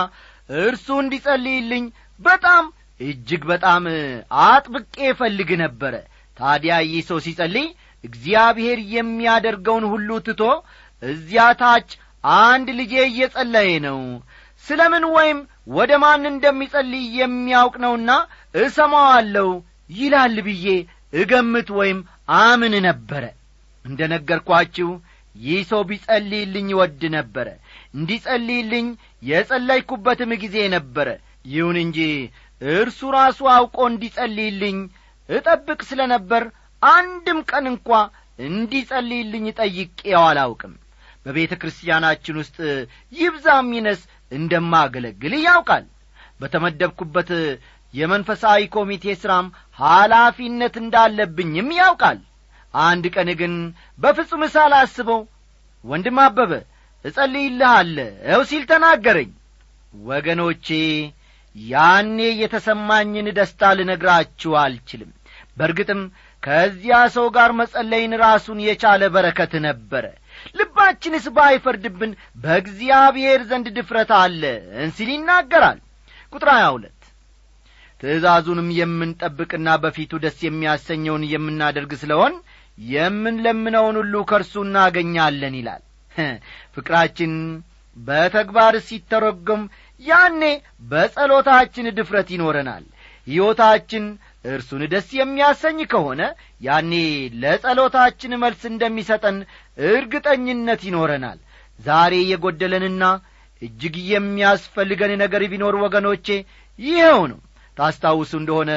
እርሱ 0.62 0.88
እንዲጸልይልኝ 1.02 1.84
በጣም 2.20 2.63
እጅግ 3.00 3.44
በጣም 3.52 3.84
አጥብቄ 4.46 4.96
እፈልግ 5.12 5.50
ነበረ። 5.63 5.94
ታዲያ 6.38 6.74
ይህ 6.86 7.02
ሰው 7.10 7.18
ሲጸልይ 7.25 7.68
እግዚአብሔር 8.03 8.79
የሚያደርገውን 8.95 9.86
ሁሉ 9.91 10.10
ትቶ 10.27 10.41
እዚያ 11.01 11.45
ታች 11.62 11.89
አንድ 12.41 12.67
ልጄ 12.79 12.93
እየጸለየ 13.07 13.72
ነው። 13.86 14.00
ስለ 14.65 14.81
ምን 14.91 15.05
ወይም 15.15 15.39
ወደ 15.69 15.91
ማን 16.03 16.24
እንደሚጸልይ 16.31 17.05
የሚያውቅ 17.19 17.75
ነውና 17.83 18.12
እሰማዋለሁ 18.55 19.50
ይላል 19.89 20.36
ብዬ 20.48 20.65
እገምት 21.13 21.69
ወይም 21.79 22.00
አምን 22.41 22.74
ነበረ። 22.88 23.24
እንደ 23.86 24.01
ነገርኳችሁ 24.13 24.89
ይህ 25.36 25.62
ሰው 25.69 25.81
ቢጸልይልኝ 25.89 26.67
ይወድ 26.74 27.01
ነበረ። 27.15 27.48
እንዲጸልይልኝ 27.98 28.88
የጸለይኩበትም 29.24 30.31
ጊዜ 30.43 30.57
ነበረ። 30.75 31.07
ይሁን 31.53 31.77
እንጂ 31.83 32.00
እርሱ 32.62 33.00
ራሱ 33.15 33.39
አውቆ 33.55 33.77
እንዲጸልይልኝ 33.91 34.77
እጠብቅ 35.29 35.79
ስለ 35.89 36.01
ነበር 36.13 36.43
አንድም 36.90 37.40
ቀን 37.50 37.66
እንኳ 37.72 37.90
እንዲጸልይልኝ 38.48 39.46
ጠይቄው 39.60 40.22
አላውቅም። 40.24 40.74
በቤተ 41.25 41.54
ክርስቲያናችን 41.62 42.40
ውስጥ 42.42 42.58
ይብዛም 43.13 43.70
ይነስ 43.78 44.02
እንደማገለግል 44.32 45.34
ያውቃል። 45.46 45.86
በተመደብኩበት 46.40 47.30
የመንፈሳዊ 47.94 48.62
ኮሚቴ 48.75 49.06
ሥራም 49.22 49.48
ኃላፊነት 49.80 50.75
እንዳለብኝም 50.82 51.70
ያውቃል። 51.80 52.20
አንድ 52.74 53.06
ቀን 53.16 53.30
ግን 53.42 53.54
በፍጹም 54.00 54.44
ሳላስበው 54.54 55.22
ወንድም 55.86 56.18
አበበ 56.24 56.52
እጸልይልሃለሁ 57.06 58.40
ሲል 58.50 58.63
ተናገረኝ። 58.70 59.32
ወገኖቼ 60.06 60.68
ያኔ 61.56 62.20
የተሰማኝን 62.42 63.27
ደስታ 63.38 63.72
ልነግራችሁ 63.77 64.51
አልችልም። 64.62 65.12
በርግጥም 65.57 66.01
ከዚያ 66.44 66.96
ሰው 67.14 67.27
ጋር 67.36 67.51
መጸለይን 67.60 68.14
ራሱን 68.24 68.60
የቻለ 68.66 69.03
በረከት 69.14 69.53
ነበረ። 69.66 70.06
ልባችንስ 70.58 71.25
ባይፈርድብን 71.36 72.12
በእግዚአብሔር 72.44 73.42
ዘንድ 73.50 73.68
ድፍረት 73.77 74.12
አለን 74.18 74.64
ሲል 74.98 75.12
ይናገራል። 75.14 75.79
ቁጥር 76.34 76.50
ሀያ 76.53 76.66
ሁለት 76.75 77.00
ትእዛዙንም 78.03 78.70
የምንጠብቅና 78.77 79.70
በፊቱ 79.84 80.12
ደስ 80.24 80.40
የሚያሰኘውን 80.46 81.24
የምናደርግ 81.34 81.92
ስለሆን 82.01 82.34
የምንለምነውን 82.77 83.98
ሁሉ 84.01 84.16
ከእርሱ 84.29 84.53
እናገኛለን 84.66 85.56
ይላል። 85.60 85.84
ፍቅራችን 86.75 87.34
በተግባር 87.98 88.75
ሲተረጎም 88.88 89.64
ያኔ 90.01 90.42
በጸሎታችን 90.92 91.88
ድፍረት 91.98 92.29
ይኖረናል። 92.36 92.84
ሕይወታችን 93.27 94.06
እርሱን 94.46 94.82
ደስ 94.92 95.08
የሚያሰኝ 95.18 95.77
ከሆነ 95.92 96.22
ያኔ 96.62 96.92
ለጸሎታችን 97.44 98.34
መልስ 98.44 98.62
እንደሚሰጠን 98.72 99.38
እርግጠኝነት 99.90 100.82
ይኖረናል። 100.88 101.40
ዛሬ 101.79 102.14
የጐደለንና 102.32 103.03
እጅግ 103.62 103.96
የሚያስፈልገን 104.12 105.12
ነገር 105.24 105.44
ቢኖር 105.51 105.75
ወገኖቼ 105.84 106.27
ይኸው 106.79 107.22
ነው። 107.32 107.40
ታስታውሱ 107.77 108.32
እንደሆነ 108.40 108.72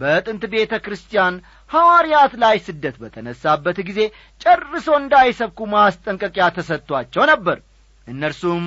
በጥንት 0.00 0.44
ቤተ 0.54 0.72
ክርስቲያን 0.84 1.34
ሐዋርያት 1.70 2.32
ላይ 2.42 2.56
ስደት 2.66 2.96
በተነሳበት 3.02 3.78
ጊዜ 3.88 4.00
ጨርሶ 4.40 4.88
እንዳይሰብኩ 5.00 5.58
ማስጠንቀቂያ 5.74 6.46
ተሰጥቷቸው 6.56 7.24
ነበር። 7.32 7.58
እነርሱም 8.06 8.64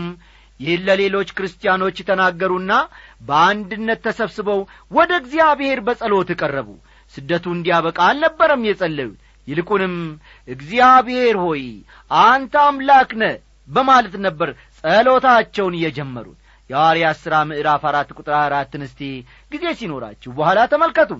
ይህን 0.59 0.81
ለሌሎች 0.87 1.29
ክርስቲያኖች 1.37 1.97
ተናገሩና 2.07 2.73
በአንድነት 3.21 3.99
ተሰብስበው 4.05 4.59
ወደ 4.91 5.11
እግዚአብሔር 5.21 5.79
በጸሎት 5.87 6.29
ቀረቡ። 6.39 6.69
ስደቱ 7.13 7.45
እንዲያበቃ 7.55 7.97
አልነበረም 8.07 8.63
የጸለዩት። 8.67 9.17
ይልቁንም 9.47 9.95
እግዚአብሔር 10.47 11.35
ሆይ 11.43 11.63
አንተ 12.25 12.53
አምላክ 12.67 13.11
ነ 13.19 13.25
በማለት 13.67 14.15
ነበር 14.25 14.49
ጸሎታቸውን 14.79 15.75
የጀመሩት። 15.81 16.39
የሐዋርያት 16.69 17.17
ሥራ 17.23 17.35
ምዕራፍ 17.49 17.83
አራት 17.89 18.09
ቁጥር 18.17 18.35
አራትን 18.39 18.83
እስቲ 18.85 19.01
ጊዜ 19.51 19.65
ሲኖራችሁ 19.79 20.31
በኋላ 20.37 20.59
ተመልከቱ። 20.71 21.11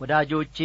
ወዳጆቼ 0.00 0.58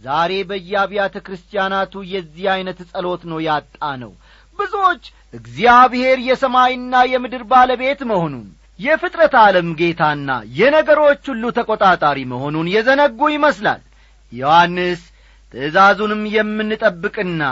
ዛሬ 0.00 0.32
በየአብያተ 0.50 1.16
ክርስቲያናቱ 1.24 1.94
የዚህ 2.12 2.44
ዐይነት 2.52 2.78
ጸሎት 2.90 3.22
ነው 3.30 3.38
ያጣ 3.46 3.74
ነው 4.02 4.12
ብዙዎች 4.60 5.04
እግዚአብሔር 5.34 6.18
የሰማይና 6.28 7.02
የምድር 7.12 7.42
ባለቤት 7.50 8.00
መሆኑን 8.10 8.46
የፍጥረት 8.78 9.34
ዓለም 9.40 9.68
ጌታና 9.80 10.28
የነገሮች 10.58 11.22
ሁሉ 11.30 11.44
ተቈጣጣሪ 11.56 12.18
መሆኑን 12.32 12.66
የዘነጉ 12.74 13.20
ይመስላል። 13.32 13.80
ዮሐንስ 14.32 15.00
ትእዛዙንም 15.54 16.22
የምንጠብቅና 16.34 17.42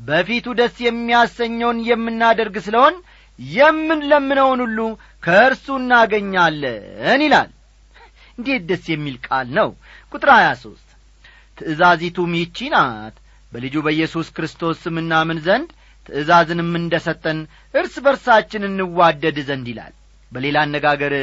በፊቱ 0.00 0.46
ደስ 0.60 0.76
የሚያሰኘውን 0.86 1.78
የምናደርግ 1.88 2.54
ስለሆን 2.66 2.94
የምንለምነውን 3.38 4.60
ሁሉ 4.64 4.78
ከእርሱ 5.22 5.66
እናገኛለን 5.80 7.20
ይላል። 7.26 7.50
እንዴት 8.38 8.62
ደስ 8.68 8.84
የሚል 8.92 9.16
ቃል 9.26 9.46
ነው! 9.58 9.68
ቁጥር 10.12 10.30
ሀያ 10.36 10.48
ሦስት 10.62 10.88
ትእዛዚቱም 11.58 12.32
ይቺ 12.40 12.58
ናት። 12.74 13.16
በልጁ 13.52 13.74
በኢየሱስ 13.86 14.28
ክርስቶስ 14.36 14.76
ስም 14.84 14.96
እናምን 15.02 15.38
ዘንድ 15.46 15.70
ትእዛዝንም 16.06 16.70
እንደ 16.78 16.94
ሰጠን 17.06 17.38
እርስ 17.74 17.94
በርሳችን 18.04 18.68
እንዋደድ 18.68 19.38
ዘንድ 19.48 19.66
ይላል። 19.72 19.92
በሌላ 20.32 20.58
አነጋገር 20.66 21.14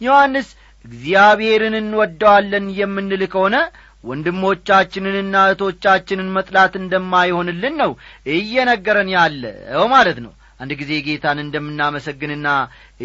ዮሐንስ 0.00 0.48
እግዚአብሔርን 0.84 1.74
እንወደዋለን 1.78 2.66
የምንል 2.78 3.22
ከሆነ 3.32 3.56
ወንድሞቻችንንና 4.04 5.36
እህቶቻችንን 5.46 6.28
መጥላት 6.36 6.74
እንደማይሆንልን 6.80 7.74
ነው 7.82 7.92
እየነገረን 8.34 9.10
ያለው 9.14 9.84
ማለት 9.94 10.18
ነው። 10.24 10.32
አንድ 10.60 10.72
ጊዜ 10.80 10.92
ጌታን 11.06 11.38
እንደምናመሰግንና 11.42 12.48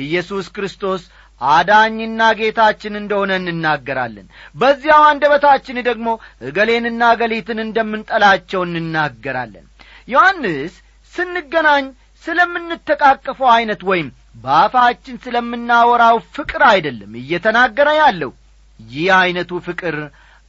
ኢየሱስ 0.03 0.45
ክርስቶስ 0.55 1.01
አዳኝና 1.41 2.21
ጌታችን 2.39 2.93
እንደሆነ 2.99 3.31
እንናገራለን። 3.41 4.27
በዚያው 4.55 5.03
አንደበታችን 5.09 5.77
ደግሞ 5.89 6.07
እገሌንና 6.47 7.11
እገሊትን 7.15 7.59
እንደምንጠላቸው 7.65 8.61
እንናገራለን። 8.69 9.65
ዮሐንስ 10.07 10.73
ስንገናኝ 11.13 11.85
ስለምንተቃቀፈው 12.23 13.47
ዐይነት 13.53 13.81
ወይም 13.89 14.07
በአፋችን 14.35 15.15
ስለምናወራው 15.23 16.17
ፍቅር 16.35 16.61
አይደለም 16.69 17.11
እየተናገረ 17.21 17.89
ያለው። 17.99 18.31
ይህ 18.79 19.07
ዐይነቱ 19.17 19.51
ፍቅር 19.67 19.95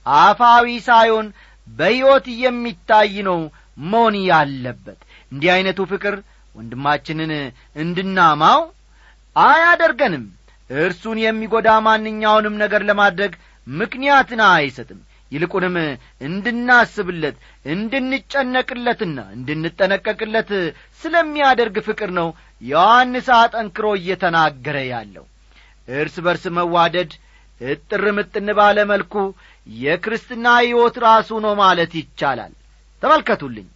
አፋዊ 0.06 0.68
ሳይሆን 0.86 1.26
በሕይወት 1.68 2.26
የሚታይ 2.42 3.14
ነው 3.28 3.38
መሆን 3.86 4.14
ያለበት። 4.30 4.98
እንዲህ 5.32 5.50
ዐይነቱ 5.54 5.80
ፍቅር 5.92 6.14
ወንድማችንን 6.54 7.32
እንድናማው 7.76 8.60
አያደርገንም። 9.36 10.24
እርሱን 10.70 11.18
የሚጐዳ 11.22 11.68
ማንኛውንም 11.86 12.54
ነገር 12.62 12.82
ለማድረግ 12.90 13.32
ምክንያትን 13.66 14.40
አይሰጥም 14.48 15.00
ይልቁንም 15.32 15.76
እንድናስብለት 16.26 17.36
እንድንጨነቅለትና 17.74 19.18
እንድንጠነቀቅለት 19.36 20.50
ስለሚያደርግ 21.02 21.76
ፍቅር 21.86 22.10
ነው 22.18 22.28
ዮሐንስ 22.62 23.28
አጠንክሮ 23.38 23.86
እየተናገረ 23.98 24.76
ያለው። 24.90 25.24
እርስ 25.88 26.16
በርስ 26.26 26.44
መዋደድ 26.58 27.10
እጥር 27.60 28.04
ምጥን 28.16 28.48
ባለ 28.58 28.78
መልኩ 28.90 29.14
የክርስትና 29.66 30.46
ሕይወት 30.62 30.96
ራሱ 31.04 31.30
ነው 31.44 31.52
ማለት 31.62 31.92
ይቻላል። 32.00 32.52
ተመልከቱልኝ። 33.02 33.68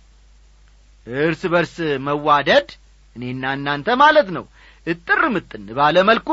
እርስ 1.07 1.43
በርስ 1.53 1.77
መዋደድ 2.07 2.69
እኔና 3.17 3.45
እናንተ 3.57 3.89
ማለት 4.03 4.29
ነው 4.37 4.45
እጥር 4.87 5.23
ምጥን 5.35 5.65
ባለ 5.79 5.97
መልኩ 6.09 6.31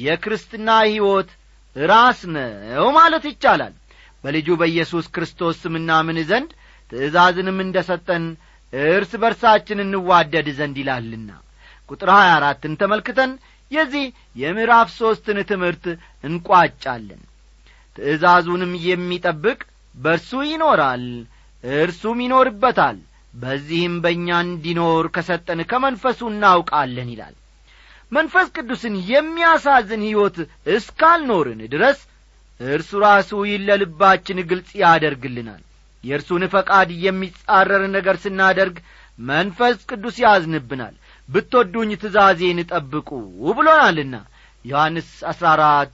የክርስትና 0.00 0.68
ሕይወት 0.86 1.30
ራስ 1.76 2.20
ነው 2.34 2.86
ማለት 2.98 3.24
ይቻላል 3.30 3.72
በልጁ 4.24 4.48
በኢየሱስ 4.60 5.06
ክርስቶስ 5.14 5.56
ስምና 5.62 5.90
ምን 6.06 6.18
ዘንድ 6.30 6.50
ትእዛዝንም 6.92 7.58
እንደ 7.64 7.76
ሰጠን 7.88 8.24
እርስ 8.72 9.12
በርሳችን 9.22 9.82
እንዋደድ 9.84 10.48
ዘንድ 10.58 10.76
ይላልና። 10.82 11.30
ቁጥር 11.88 12.08
ሀያ 12.14 12.30
አራትን 12.36 12.72
ተመልክተን 12.80 13.32
የዚህ 13.70 14.04
የምዕራፍ 14.36 14.88
ሦስትን 14.98 15.38
ትምህርት 15.50 15.84
እንቋጫለን። 16.24 17.22
ትእዛዙንም 17.96 18.72
የሚጠብቅ 18.86 19.58
በእርሱ 19.94 20.30
ይኖራል 20.50 21.04
እርሱም 21.64 22.18
ይኖርበታል 22.24 22.96
በዚህም 23.34 23.94
በእኛ 24.04 24.28
እንዲኖር 24.46 25.04
ከሰጠን 25.14 25.60
ከመንፈሱ 25.70 26.20
እናውቃለን 26.32 27.08
ይላል። 27.14 27.34
መንፈስ 28.12 28.48
ቅዱስን 28.56 28.96
የሚያሳዝን 29.10 30.02
ሕይወት 30.06 30.36
እስካልኖርን 30.74 31.60
ድረስ 31.72 32.00
እርሱ 32.60 32.90
ራሱ 33.04 33.30
ይለልባችን 33.50 34.38
ግልጽ 34.50 34.70
ያደርግልናል። 34.82 35.62
የእርሱን 36.04 36.42
ፈቃድ 36.54 36.88
የሚጻረር 37.04 37.82
ነገር 37.96 38.16
ስናደርግ 38.24 38.76
መንፈስ 39.18 39.76
ቅዱስ 39.90 40.16
ያዝንብናል። 40.24 40.94
ብትወዱኝ 41.28 41.90
ትእዛዜን 42.02 42.58
ጠብቁ 42.70 43.08
ብሎናልና። 43.56 44.14
ዮሐንስ 44.64 45.08
አሥራ 45.30 45.46
አራት 45.56 45.92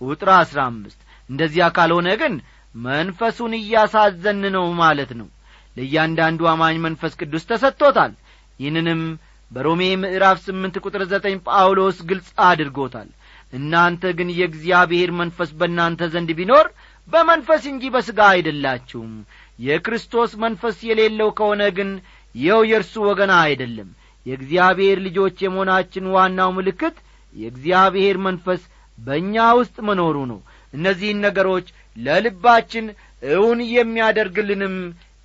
ቁጥር 0.00 0.30
አሥራ 0.36 0.60
አምስት 0.70 0.98
እንደዚያ 1.28 1.64
ካልሆነ 1.76 2.08
ግን 2.20 2.34
መንፈሱን 2.82 3.52
እያሳዘን 3.58 4.42
ነው 4.56 4.66
ማለት 4.82 5.10
ነው። 5.20 5.28
ለእያንዳንዱ 5.76 6.40
አማኝ 6.52 6.76
መንፈስ 6.86 7.12
ቅዱስ 7.20 7.44
ተሰጥቶታል። 7.50 8.12
ይህንንም 8.60 9.02
በሮሜ 9.50 9.82
ምዕራፍ 10.02 10.38
ስምንት 10.44 10.74
ቁጥር 10.84 11.02
ዘጠኝ 11.10 11.34
ጳውሎስ 11.46 11.98
ግልጽ 12.10 12.28
አድርጎታል 12.46 13.08
እናንተ 13.52 14.12
ግን 14.18 14.28
የእግዚአብሔር 14.36 15.10
መንፈስ 15.18 15.50
በእናንተ 15.58 16.08
ዘንድ 16.12 16.30
ቢኖር 16.38 16.66
በመንፈስ 17.08 17.62
እንጂ 17.70 17.84
በሥጋ 17.94 18.20
አይደላችሁም። 18.32 19.12
የክርስቶስ 19.58 20.32
መንፈስ 20.44 20.76
የሌለው 20.88 21.30
ከሆነ 21.38 21.62
ግን 21.76 21.90
ይኸው 22.34 22.62
የእርሱ 22.70 22.94
ወገና 23.08 23.32
አይደለም። 23.46 23.88
የእግዚአብሔር 24.26 24.98
ልጆች 25.06 25.36
የመሆናችን 25.44 26.04
ዋናው 26.14 26.50
ምልክት 26.58 26.96
የእግዚአብሔር 27.34 28.16
መንፈስ 28.26 28.62
በእኛ 28.98 29.44
ውስጥ 29.60 29.76
መኖሩ 29.88 30.16
ነው። 30.32 30.40
እነዚህን 30.74 31.22
ነገሮች 31.26 31.66
ለልባችን 31.96 32.86
እውን 33.30 33.60
የሚያደርግልንም 33.72 34.76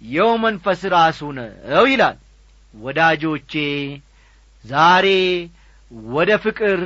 የው 0.10 0.32
መንፈስ 0.44 0.82
ራሱ 0.94 1.20
ነው 1.38 1.86
ይላል። 1.92 2.18
ወዳጆቼ 2.74 3.54
ዛሬ 4.66 5.08
ወደ 6.12 6.32
ፍቅር 6.44 6.80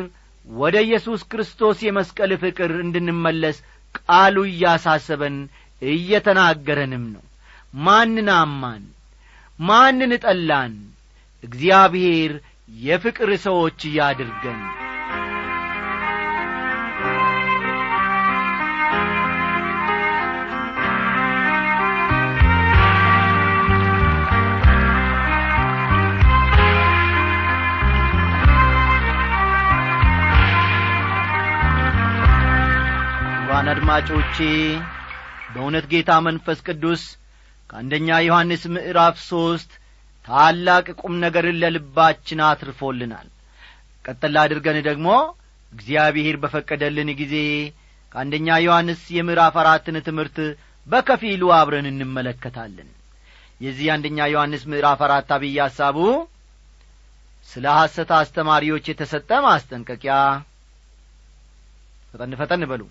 ወደ 0.47 0.75
ኢየሱስ 0.85 1.21
ክርስቶስ 1.31 1.77
የመስቀል 1.83 2.31
ፍቅር 2.37 2.71
እንድንመለስ 2.79 3.57
ቃሉ 3.99 4.37
እያሳሰበን 4.49 5.35
እየተናገረንም 5.81 7.05
ነው። 7.15 7.23
ማንን 7.79 8.29
አማን? 8.37 8.83
ማንን 9.59 10.13
ጠላን? 10.23 10.73
እግዚአብሔር 11.43 12.31
የፍቅር 12.81 13.29
ሰዎች 13.45 13.79
እያድርገን 13.89 14.59
ክቡራን 33.61 33.73
አድማጮቼ 33.73 34.35
በእውነት 35.49 35.85
ጌታ 35.89 36.11
መንፈስ 36.27 36.59
ቅዱስ 36.67 37.01
ከአንደኛ 37.69 38.07
ዮሐንስ 38.25 38.61
ምዕራፍ 38.75 39.17
ሦስት 39.23 39.71
ታላቅ 40.25 40.85
ቁም 41.01 41.13
ነገርን 41.23 41.59
ለልባችን 41.61 42.39
አትርፎልናል። 42.47 43.27
ቀጠላ 44.05 44.35
አድርገን 44.45 44.77
ደግሞ 44.87 45.07
እግዚአብሔር 45.73 46.37
በፈቀደልን 46.43 47.09
ጊዜ 47.19 47.35
ከአንደኛ 48.11 48.57
ዮሐንስ 48.65 49.03
የምዕራፍ 49.17 49.57
አራትን 49.63 49.99
ትምህርት 50.07 50.39
በከፊሉ 50.87 51.51
አብረን 51.59 51.89
እንመለከታለን። 51.91 52.89
የዚህ 53.61 53.89
አንደኛ 53.95 54.29
ዮሐንስ 54.33 54.65
ምዕራፍ 54.71 55.03
አራት 55.09 55.29
አብይ 55.37 55.59
ሐሳቡ 55.65 55.99
ስለ 57.49 57.67
ሐሰት 57.77 58.13
አስተማሪዎች 58.17 58.87
የተሰጠ 58.91 59.31
ማስጠንቀቂያ። 59.45 60.17
ፈጠን 62.13 62.35
ፈጠን 62.41 62.65
በሉ 62.71 62.81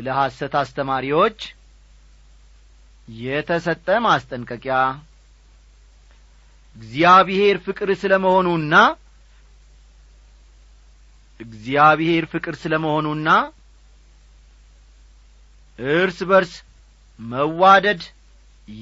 ስለ 0.00 0.10
ሐሰት 0.16 0.54
አስተማሪዎች 0.58 1.38
የተሰጠ 3.08 3.86
ማስጠንቀቂያ። 4.04 4.76
እግዚአብሔር 6.76 7.56
ፍቅር 7.66 7.90
ስለ 8.02 8.12
መሆኑና 8.24 8.74
እግዚአብሔር 11.40 12.24
ፍቅር 12.32 12.54
ስለ 12.62 12.74
መሆኑና 12.84 13.28
እርስ 15.78 16.18
በርስ 16.30 16.54
መዋደድ 17.18 18.02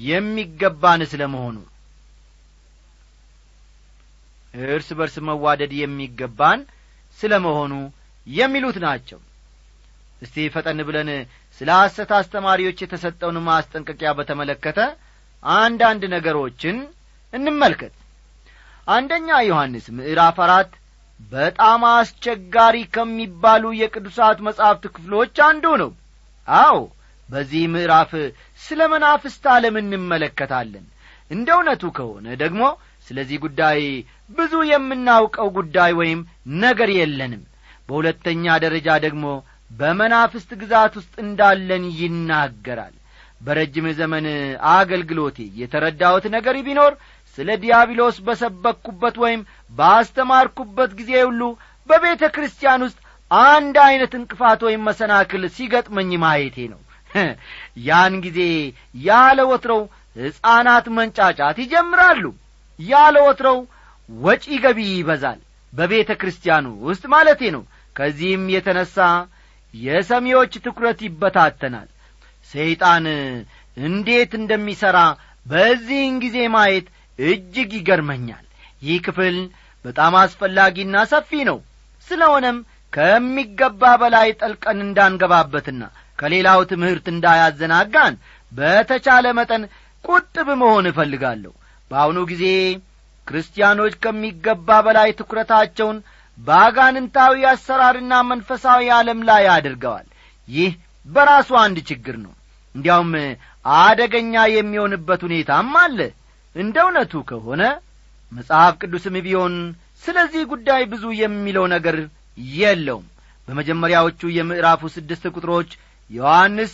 የሚገባን 0.05 1.03
ስለ 1.11 1.23
መሆኑ 1.35 1.57
እርስ 4.69 4.91
በርስ 4.99 5.17
መዋደድ 5.29 5.73
የሚገባን 5.81 6.61
ስለ 7.19 7.33
መሆኑ 7.47 7.73
የሚሉት 8.27 8.79
ናቸው 8.85 9.19
እስቲ 10.21 10.45
ፈጠን 10.53 10.79
ብለን 10.87 11.09
ስለ 11.61 11.69
ሐሰት 11.79 12.11
አስተማሪዎች 12.17 12.77
የተሰጠውን 12.83 13.37
ማስጠንቀቂያ 13.47 14.09
በተመለከተ 14.17 14.79
አንዳንድ 15.43 16.03
ነገሮችን 16.15 16.77
እንመልከት። 17.33 17.93
አንደኛ 18.87 19.29
ዮሐንስ 19.47 19.85
ምዕራፍ 19.97 20.37
አራት 20.45 20.71
በጣም 21.31 21.81
አስቸጋሪ 21.91 22.77
ከሚባሉ 22.95 23.63
የቅዱሳት 23.79 24.39
መጻሕፍት 24.47 24.85
ክፍሎች 24.95 25.35
አንዱ 25.47 25.65
ነው። 25.81 25.91
አዎ 26.47 26.77
በዚህ 27.29 27.63
ምዕራፍ 27.73 28.11
ስለ 28.61 28.81
መናፍስት 28.93 29.43
ዓለም 29.55 29.75
እንመለከታለን። 29.81 30.85
እንደ 31.31 31.47
እውነቱ 31.57 31.83
ከሆነ 31.97 32.27
ደግሞ 32.41 32.61
ስለዚህ 33.07 33.37
ጉዳይ 33.43 33.79
ብዙ 34.29 34.53
የምናውቀው 34.69 35.47
ጉዳይ 35.57 35.91
ወይም 35.99 36.19
ነገር 36.63 36.89
የለንም። 36.97 37.43
በሁለተኛ 37.89 38.55
ደረጃ 38.65 38.89
ደግሞ 39.05 39.25
በመናፍስት 39.71 40.49
ግዛት 40.61 40.93
ውስጥ 40.99 41.13
እንዳለን 41.23 41.83
ይናገራል። 41.99 42.95
በረጅም 43.41 43.85
ዘመን 43.99 44.25
አገልግሎቴ 44.71 45.37
የተረዳሁት 45.59 46.25
ነገር 46.35 46.55
ቢኖር 46.65 46.93
ስለ 47.37 47.49
ዲያብሎስ 47.61 48.17
በሰበክኩበት 48.25 49.15
ወይም 49.23 49.41
ባስተማርኩበት 49.71 50.91
ጊዜ 50.99 51.11
ሁሉ 51.21 51.41
በቤተ 51.89 52.23
ክርስቲያን 52.35 52.83
ውስጥ 52.85 52.99
አንድ 53.31 53.75
ዐይነት 53.83 54.13
እንቅፋት 54.19 54.61
ወይም 54.67 54.85
መሰናክል 54.89 55.43
ሲገጥመኝ 55.55 56.11
ማየቴ 56.23 56.57
ነው። 56.73 56.81
ያን 57.87 58.13
ጊዜ 58.25 58.39
ያለ 59.03 59.39
ወትረው 59.51 59.81
ሕፃናት 60.15 60.85
መንጫጫት 60.97 61.57
ይጀምራሉ። 61.63 62.23
ያለ 62.79 63.15
ወትረው 63.27 63.57
ወጪ 64.09 64.45
ገቢ 64.63 64.79
ይበዛል። 64.91 65.39
በቤተ 65.73 66.11
ክርስቲያኑ 66.21 66.65
ውስጥ 66.87 67.03
ማለቴ 67.13 67.41
ነው። 67.55 67.63
ከዚህም 67.95 68.43
የተነሣ 68.53 68.95
የሰሚዎች 69.73 70.53
ትኩረት 70.65 70.99
ይበታተናል። 71.05 71.89
ሰይጣን 72.51 73.05
እንዴት 73.77 74.31
እንደሚሠራ 74.39 74.99
በዚህን 75.45 76.15
ጊዜ 76.23 76.37
ማየት 76.55 76.87
እጅግ 77.19 77.71
ይገርመኛል። 77.77 78.45
ይህ 78.81 78.99
ክፍል 79.05 79.37
በጣም 79.85 80.13
አስፈላጊና 80.21 80.95
ሰፊ 81.11 81.31
ነው። 81.49 81.57
ስለሆነም 82.07 82.57
ከሚገባ 82.93 83.81
በላይ 84.01 84.29
ጠልቀን 84.39 84.79
እንዳንገባበትና 84.85 85.81
ከሌላው 86.19 86.61
ትምህርት 86.71 87.05
እንዳያዘናጋን 87.13 88.13
በተቻለ 88.51 89.25
መጠን 89.39 89.63
ቁጥብ 90.05 90.47
መሆን 90.61 90.85
እፈልጋለሁ። 90.91 91.51
በአሁኑ 91.91 92.19
ጊዜ 92.31 92.45
ክርስቲያኖች 93.27 93.93
ከሚገባ 94.03 94.69
በላይ 94.85 95.09
ትኩረታቸውን 95.19 95.97
በአጋንንታዊ 96.39 97.41
አሰራርና 97.51 98.13
መንፈሳዊ 98.29 98.87
ዓለም 98.97 99.19
ላይ 99.29 99.45
አድርገዋል። 99.55 100.07
ይህ 100.47 100.71
በራሱ 101.05 101.49
አንድ 101.63 101.77
ችግር 101.89 102.15
ነው። 102.23 102.33
እንዲያውም 102.75 103.11
አደገኛ 103.81 104.33
የሚሆንበት 104.51 105.21
ሁኔታም 105.27 105.71
አለ። 105.81 105.99
እንደ 106.55 106.75
እውነቱ 106.85 107.13
ከሆነ 107.29 107.63
መጽሐፍ 108.31 108.73
ቅዱስም 108.81 109.15
ቢሆን 109.25 109.53
ስለዚህ 110.03 110.43
ጉዳይ 110.51 110.83
ብዙ 110.91 111.03
የሚለው 111.19 111.65
ነገር 111.75 111.95
የለውም። 112.53 113.07
በመጀመሪያዎቹ 113.47 114.21
የምዕራፉ 114.33 114.81
ስድስት 114.95 115.23
ቁጥሮች 115.35 115.69
ዮሐንስ 116.09 116.73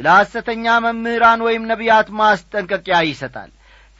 ስለ 0.00 0.06
ሐሰተኛ 0.16 0.66
መምህራን 0.84 1.40
ወይም 1.46 1.64
ነቢያት 1.70 2.08
ማስጠንቀቂያ 2.20 2.98
ይሰጣል። 3.06 3.50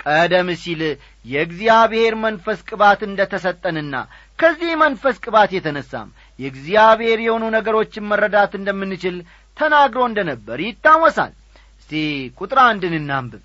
ቀደም 0.03 0.49
ሲል 0.63 0.81
የእግዚአብሔር 1.25 2.15
መንፈስ 2.23 2.61
ቅባት 2.69 3.01
እንደ 3.09 3.21
ተሰጠንና 3.33 3.95
ከዚህ 4.43 4.71
መንፈስ 4.81 5.17
ቅባት 5.25 5.51
የተነሳም 5.55 6.09
የእግዚአብሔር 6.39 7.19
የሆኑ 7.25 7.45
ነገሮችን 7.57 8.09
መረዳት 8.11 8.53
እንደምንችል 8.59 9.17
ተናግሮ 9.57 10.03
እንደ 10.09 10.21
ነበር 10.31 10.59
ይታወሳል። 10.65 11.33
እስቲ 11.81 11.93
ቁጥር 12.39 12.59
አንድን 12.65 12.95
እናንብብ። 12.99 13.43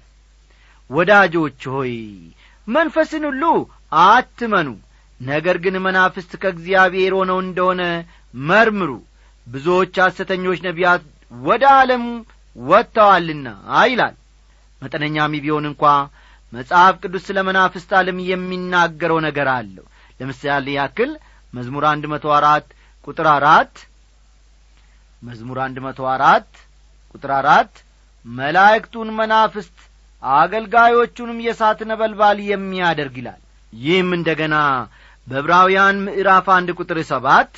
ወዳጆች 0.89 1.61
ሆይ 1.73 1.93
መንፈስን 2.67 3.23
ሁሉ 3.29 3.43
አትመኑ። 4.05 4.69
ነገር 5.21 5.57
ግን 5.63 5.75
መናፍስት 5.85 6.31
ከእግዚአብሔር 6.41 7.13
ሆነው 7.19 7.39
እንደሆነ 7.43 7.81
መርምሩ። 8.33 8.91
ብዙዎች 9.47 9.95
ሐሰተኞች 10.05 10.59
ነቢያት 10.65 11.03
ወደ 11.45 11.63
ዓለም 11.77 12.03
ወጥተዋልና 12.55 13.47
ይላል። 13.85 14.15
መጠነኛሚ 14.81 15.33
ቢሆን 15.43 15.65
እንኳ 15.69 15.83
መጽሐፍ 16.53 16.95
ቅዱስ 17.03 17.23
ስለ 17.27 17.39
መናፍስት 17.47 17.89
ዓለም 17.99 18.17
የሚናገረው 18.27 19.17
ነገር 19.25 19.47
አለው 19.55 19.85
ለምሳሌ 20.19 20.67
ያክል 20.77 21.11
መዝሙር 21.53 21.83
አንድ 21.91 22.05
መቶ 22.13 22.25
አራት 22.37 22.67
ቁጥር 23.07 23.27
አራት 23.33 23.75
መዝሙር 25.23 25.57
አንድ 25.65 25.77
መቶ 25.85 25.99
አራት 26.13 26.49
ቁጥር 27.13 27.31
አራት 27.37 27.73
መላእክቱን 28.25 29.09
መናፍስት 29.19 29.77
አገልጋዮቹንም 30.23 31.39
የሳት 31.45 31.79
ነበልባል 31.91 32.37
የሚያደርግ 32.51 33.15
ይላል። 33.21 33.41
ይህም 33.73 34.09
እንደ 34.17 34.29
ገና 34.39 34.55
በዕብራውያን 35.27 35.97
ምዕራፍ 36.05 36.47
አንድ 36.55 36.69
ቁጥር 36.79 36.97
ሰባት 37.11 37.51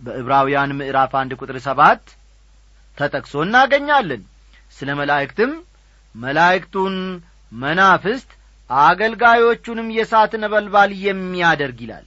በዕብራውያን 0.00 0.70
ምዕራፍ 0.78 1.12
አንድ 1.20 1.32
ቁጥር 1.40 1.56
ሰባት 1.66 2.04
ተጠቅሶ 2.98 3.34
እናገኛለን። 3.46 4.22
ስለ 4.76 4.90
መላእክትም 5.00 5.52
መላእክቱን 6.14 6.94
መናፍስት 7.52 8.30
አገልጋዮቹንም 8.82 9.88
የሳት 9.96 10.32
ነበልባል 10.42 10.90
የሚያደርግ 11.04 11.78
ይላል። 11.84 12.04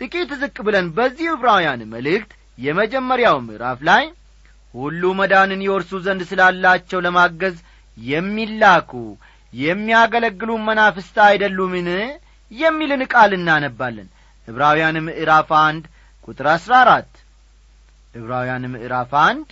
ጥቂት 0.00 0.30
ዝቅ 0.40 0.56
ብለን 0.66 0.86
በዚህ 0.96 1.26
ዕብራውያን 1.34 1.82
መልእክት 1.92 2.30
የመጀመሪያው 2.58 3.36
ምዕራፍ 3.46 3.80
ላይ 3.88 4.04
ሁሉ 4.74 5.02
መዳንን 5.20 5.60
ይወርሱ 5.66 5.92
ዘንድ 6.06 6.22
ስላላቸው 6.30 6.98
ለማገዝ 7.06 7.56
የሚላኩ 7.96 8.92
የሚያገለግሉ 9.52 10.50
መናፍስት 10.66 11.16
አይደሉምን? 11.26 11.88
የሚልን 12.50 13.02
ቃል 13.12 13.30
እናነባለን። 13.36 14.08
ዕብራውያን 14.48 14.96
ምዕራፍ 15.06 15.48
አንድ 15.60 15.84
ቁጥር 16.28 16.46
አሥራ 16.52 16.72
አራት 16.84 17.12
ዕብራውያን 18.14 18.64
ምዕራፍ 18.74 19.12
አንድ 19.22 19.48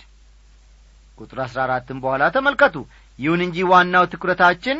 ቁጥር 1.17 1.39
አሥራ 1.45 1.59
አራትም 1.65 1.97
በኋላ 2.03 2.23
ተመልከቱ። 2.35 2.75
ይሁን 3.19 3.41
እንጂ 3.45 3.57
ዋናው 3.71 4.05
ትኩረታችን 4.13 4.79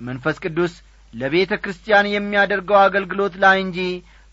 መንፈስ 0.00 0.36
ቅዱስ 0.44 0.72
ለቤተ 1.14 1.52
ክርስቲያን 1.64 2.06
የሚያደርገው 2.12 2.78
አገልግሎት 2.84 3.34
ላይ 3.44 3.56
እንጂ 3.64 3.78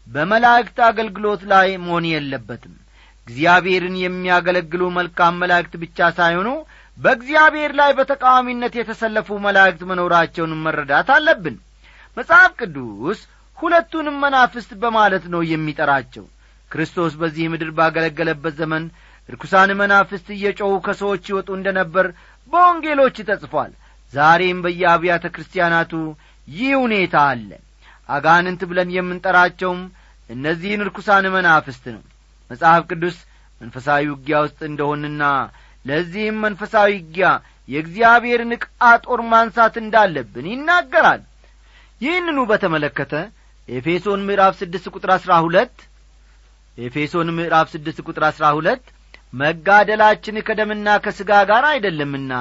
በመላእክት 0.08 0.78
አገልግሎት 0.88 1.42
ላይ 1.52 1.68
መሆን 1.84 2.06
የለበትም። 2.12 2.74
እግዚአብሔርን 3.28 3.96
የሚያገለግሉ 4.00 4.84
መልካም 4.96 5.38
መላእክት 5.42 5.74
ብቻ 5.84 6.08
ሳይሆኑ 6.18 6.50
በእግዚአብሔር 6.98 7.72
ላይ 7.80 7.92
በተቃዋሚነት 8.00 8.74
የተሰለፉ 8.78 9.38
መላእክት 9.46 9.82
መኖራቸውን 9.92 10.54
መረዳት 10.66 11.10
አለብን። 11.16 11.56
መጽሐፍ 12.18 12.52
ቅዱስ 12.62 13.20
ሁለቱንም 13.58 14.18
መናፍስት 14.24 14.72
በማለት 14.84 15.26
ነው 15.34 15.42
የሚጠራቸው። 15.52 16.26
ክርስቶስ 16.72 17.14
በዚህ 17.22 17.46
ምድር 17.54 17.70
ባገለገለበት 17.78 18.54
ዘመን 18.62 18.84
ርኩሳን 19.30 19.72
መናፍስት 19.82 20.28
እየጮኹ 20.36 20.74
ከሰዎች 20.86 21.24
ይወጡ 21.32 21.50
እንደ 21.58 21.70
ነበር 21.80 22.06
በወንጌሎች 22.54 23.18
ተጽፏል 23.30 23.72
ዛሬም 24.14 24.60
በየአብያተ 24.64 25.26
ክርስቲያናቱ 25.36 25.92
ይህ 26.48 26.72
ሁኔታ 26.84 27.16
አለ። 27.30 27.50
አጋንንት 28.10 28.62
ብለን 28.70 28.90
የምንጠራቸውም 28.96 29.82
እነዚህን 30.30 30.86
ርኩሳን 30.88 31.26
መናፍስት 31.36 31.84
ነው። 31.96 32.02
መጽሐፍ 32.52 32.82
ቅዱስ 32.90 33.18
መንፈሳዊ 33.62 34.04
ውጊያ 34.12 34.38
ውስጥ 34.46 34.60
እንደሆንና 34.70 35.24
ለዚህም 35.86 36.38
መንፈሳዊ 36.46 36.90
ውጊያ 37.00 37.28
የእግዚአብሔርን 37.70 38.52
ዕቃ 38.56 38.66
ጦር 39.04 39.22
ማንሳት 39.32 39.76
እንዳለብን 39.82 40.46
ይናገራል። 40.52 41.22
ይህንኑ 42.02 42.40
በተመለከተ 42.52 43.14
ኤፌሶን 43.68 44.22
ምዕራፍ 44.28 44.54
ስድስት 44.62 44.86
ቁጥር 44.94 45.12
አሥራ 45.16 45.34
ሁለት 45.46 45.76
ኤፌሶን 46.78 47.30
ምዕራፍ 47.38 47.68
ስድስት 47.74 48.00
ቁጥር 48.08 48.24
አሥራ 48.30 48.46
ሁለት 48.58 48.84
መጋደላችን 49.42 50.38
ከደምና 50.48 50.88
ከሥጋ 51.04 51.32
ጋር 51.50 51.66
አይደለምና 51.72 52.32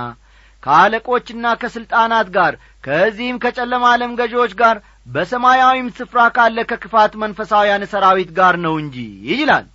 ከአለቆችና 0.62 1.46
ከሥልጣናት 1.60 2.28
ጋር 2.36 2.54
ከዚህም 2.84 3.40
ከጨለማ 3.42 3.84
ዓለም 3.92 4.12
ገዢዎች 4.20 4.52
ጋር 4.60 4.76
በሰማያዊም 5.06 5.88
ስፍራ 5.98 6.20
ካለ 6.36 6.58
ከክፋት 6.70 7.12
መንፈሳውያን 7.22 7.84
ሰራዊት 7.92 8.30
ጋር 8.38 8.54
ነው 8.64 8.74
እንጂ 8.82 8.96
ይላል። 9.30 9.66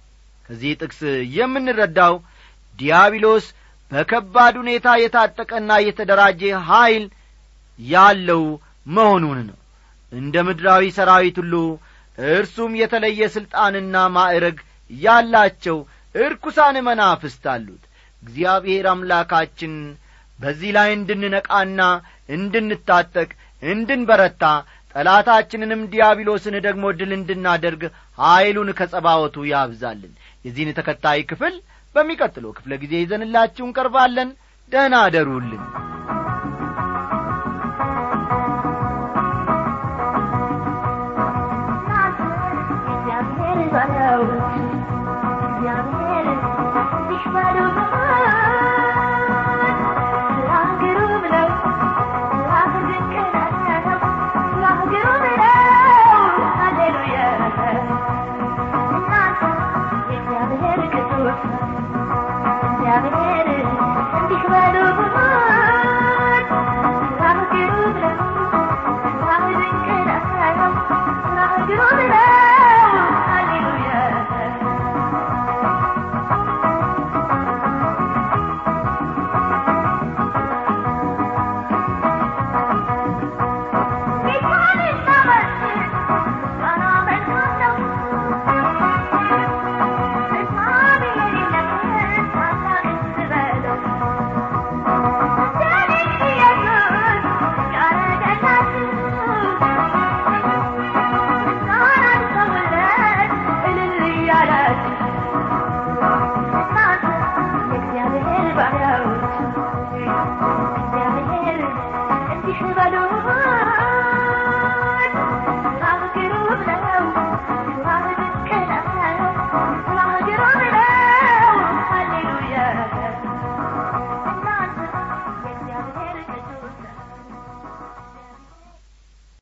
ከዚህ 0.46 0.74
ጥቅስ 0.82 1.00
የምንረዳው 1.36 2.16
ዲያብሎስ 2.80 3.46
በከባድ 3.92 4.54
ሁኔታ 4.62 4.88
የታጠቀና 5.02 5.72
የተደራጀ 5.86 6.42
ኀይል 6.70 7.04
ያለው 7.80 8.44
መሆኑን 8.88 9.40
ነው። 9.50 9.58
እንደ 10.12 10.36
ምድራዊ 10.48 10.84
ሰራዊት 10.98 11.38
ሁሉ 11.42 11.56
እርሱም 12.18 12.74
የተለየ 12.82 13.22
ሥልጣንና 13.34 13.96
ማዕረግ 14.16 14.58
ያላቸው 15.00 15.78
እርኩሳን 16.16 16.76
መናፍስት 16.88 17.44
አሉት። 17.54 17.84
እግዚአብሔር 18.24 18.86
አምላካችን 18.92 19.74
በዚህ 20.40 20.72
ላይ 20.78 20.90
እንድንነቃና 20.98 21.82
እንድንታጠቅ 22.30 23.30
እንድንበረታ 23.64 24.44
ጠላታችንንም 24.96 25.82
ዲያብሎስን 25.94 26.56
ደግሞ 26.66 26.86
ድል 27.00 27.12
እንድናደርግ 27.18 27.82
ኀይሉን 28.18 28.70
ከጸባወቱ 28.80 29.46
ያብዛልን። 29.52 30.14
የዚህን 30.46 30.76
ተከታይ 30.80 31.22
ክፍል 31.32 31.56
በሚቀጥለው 31.96 32.52
ክፍለ 32.58 32.74
ጊዜ 32.84 32.94
ይዘንላችሁ 33.02 33.66
እንቀርባለን። 33.68 34.30
ደህና 34.72 34.96
አደሩልን 35.08 35.64